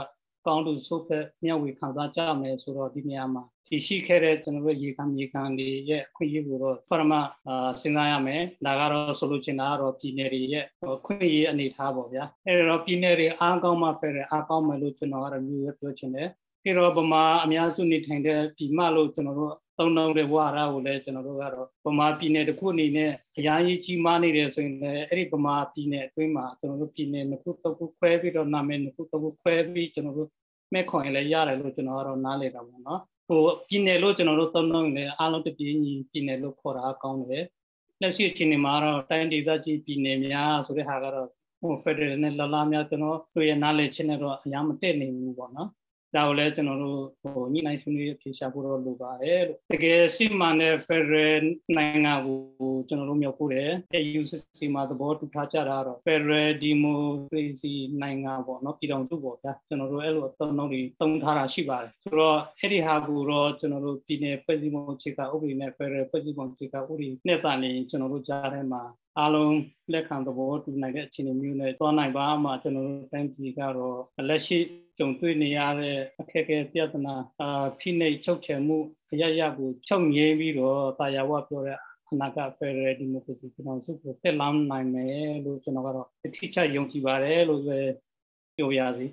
[0.47, 7.13] ကောင်းတူဆုပ်ဖက်မျှဝေခံစားကြမယ်ဆိုတော့ဒီနေရာမှာဒီရှိခဲ့တဲ့ကျွန်တော်တို့ရေခံမြေခံတွေရဲ့အခွင့်အရေးကိုတော့ပရမ
[7.47, 10.65] အာစဉ်းစားရမယ်ဒါကတော့ဆိုလိုချင်တာကတော့ပြည်နယ်တွေရဲ့
[11.07, 16.29] ခွင့်အရေးအနေထားပေါ့ဗျာအဲ့တော့ပြည်နယ်တွေအားကောင်းမှဖက်တယ်အားကောင်းမယ်လို့ကျွန်တော်ကတော့မျိုးရပြောချင်တယ်
[16.63, 30.31] ပြီးတော့ဗမာအများစုနေထိုင်တဲ့ပြည်မလို့ကျွန်တော်တို့ သုံးနှုန်းတဲ့ဝါရကိုလည်းကျွန်တော်တို့ကတော့ဗမာပြည်နယ်တစ်ခုအနေနဲ့အများကြီးကြီးမားနေတယ်ဆိုရင်လည်းအဲ့ဒီဗမာပြည်နယ်အတွင်းမှာကျွန်တော်တို့ပြည်နယ်တစ်ခုတစ်ခုခွဲပြီးတော့နာမည်တစ်ခုတစ်ခုခွဲပြီးကျွန်တော်တို့
[30.73, 37.45] မဲ့ခွန်ရင်လည်းရတယ်လို့ကျွန်တော်ကတော့နားလည်တာပေါ့နော်ဟိုပြည်နယ်လို့ကျွန်တော်တို့သုံးနှုန်းရင်လည်းအားလုံးတပြေးညီပြည်နယ်လို့ခေါ်တာကောင်းတယ်
[38.01, 41.29] လက်ရှိအခြေအနေမှာတော့တိုင်းဒေသကြီးပြည်နယ်များဆိုတဲ့ဟာကတော့
[41.61, 45.69] ဟို Federal နဲ့လလားများကျွန်တော်တို့ရဲ့နားလည်ချက်နဲ့တော့အများမတည့်နိုင်ဘူးပေါ့နော်
[46.15, 51.45] ဒါကိုလည်းကျွန်တော်တို့ဟိုညှိနှိုင်းဆွေးနွေးဖြေရှာဖို့တော့လိုပါတယ်လို့တကယ်စစ်မှန်တဲ့ Federal
[51.77, 52.39] နိုင်ငံကို
[52.89, 68.83] ကျွန်တော်တို့မြောက်ဖို့တယ် AUCC မှာသဘောတူထားကြတာတော့ Federal Democracy နိုင်ငံပေါ့နော်ပြည်တော်စုပေါ့ဗျာကျွန်တော်တို့အဲ့လိုအသုံးအနှုန်းတွေသုံးထားတာရှိပါတယ်ဆိုတော့အဲ့ဒီဟာကိုတော့ကျွန်တော်တို့ပြည်နယ်ဖွဲ့စည်းပုံအခြေခံဥပဒေနဲ့ Federal ဖွဲ့စည်းပုံအခြေခံဥပဒေနဲ့တာနေကျွန်တော်တို့ကြားထဲမှာ
[69.19, 69.57] အားလုံး
[69.93, 73.99] လက်ခံသဘောတူနိုင်တဲ့အခြေအနေမျိုးနဲ့သွားနိုင်ပါမှကျွန်တော်တို့တိုင်းပြည်ကတော့
[74.29, 74.59] လက်ရှိ
[74.99, 78.79] ကြုံတွေ့နေရတဲ့အခက်အခဲပြဿနာအာဖိနှိပ်ချုပ်ချယ်မှု
[79.13, 81.79] အရရကိုချုပ်ငြိမ်းပြီးတော့တာယာဝပြောတဲ့
[82.11, 87.79] အနာဂတ်ဖက်ဒရယ်ဒီမိုကရေစီပြည်တော်စုကိုတက်လောင်းနိုင်မယ်လို့ကျွန်တော်ကတော့အထူးချယုံကြည်ပါတယ်လို့ပဲ
[88.57, 89.07] ပြောရစီ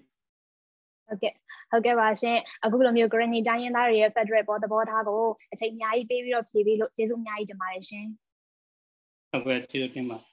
[1.08, 1.34] ဟုတ်ကဲ့
[1.72, 8.06] ဟုတ်ကဲ့ပါရှင်အခုလိုမျိုး Granny တိုင်းရင်းသားတွေရဲ့ Federal ပေါ်သဘောထားကိုအချိန်အများကြီးပေးပြီးတော့ဖြေပေးလို့ကျေးဇူးအများကြီးတင်ပါတယ်ရှင်
[9.34, 10.33] ဟုတ်ကဲ့ကျေးဇူးတင်ပါတယ်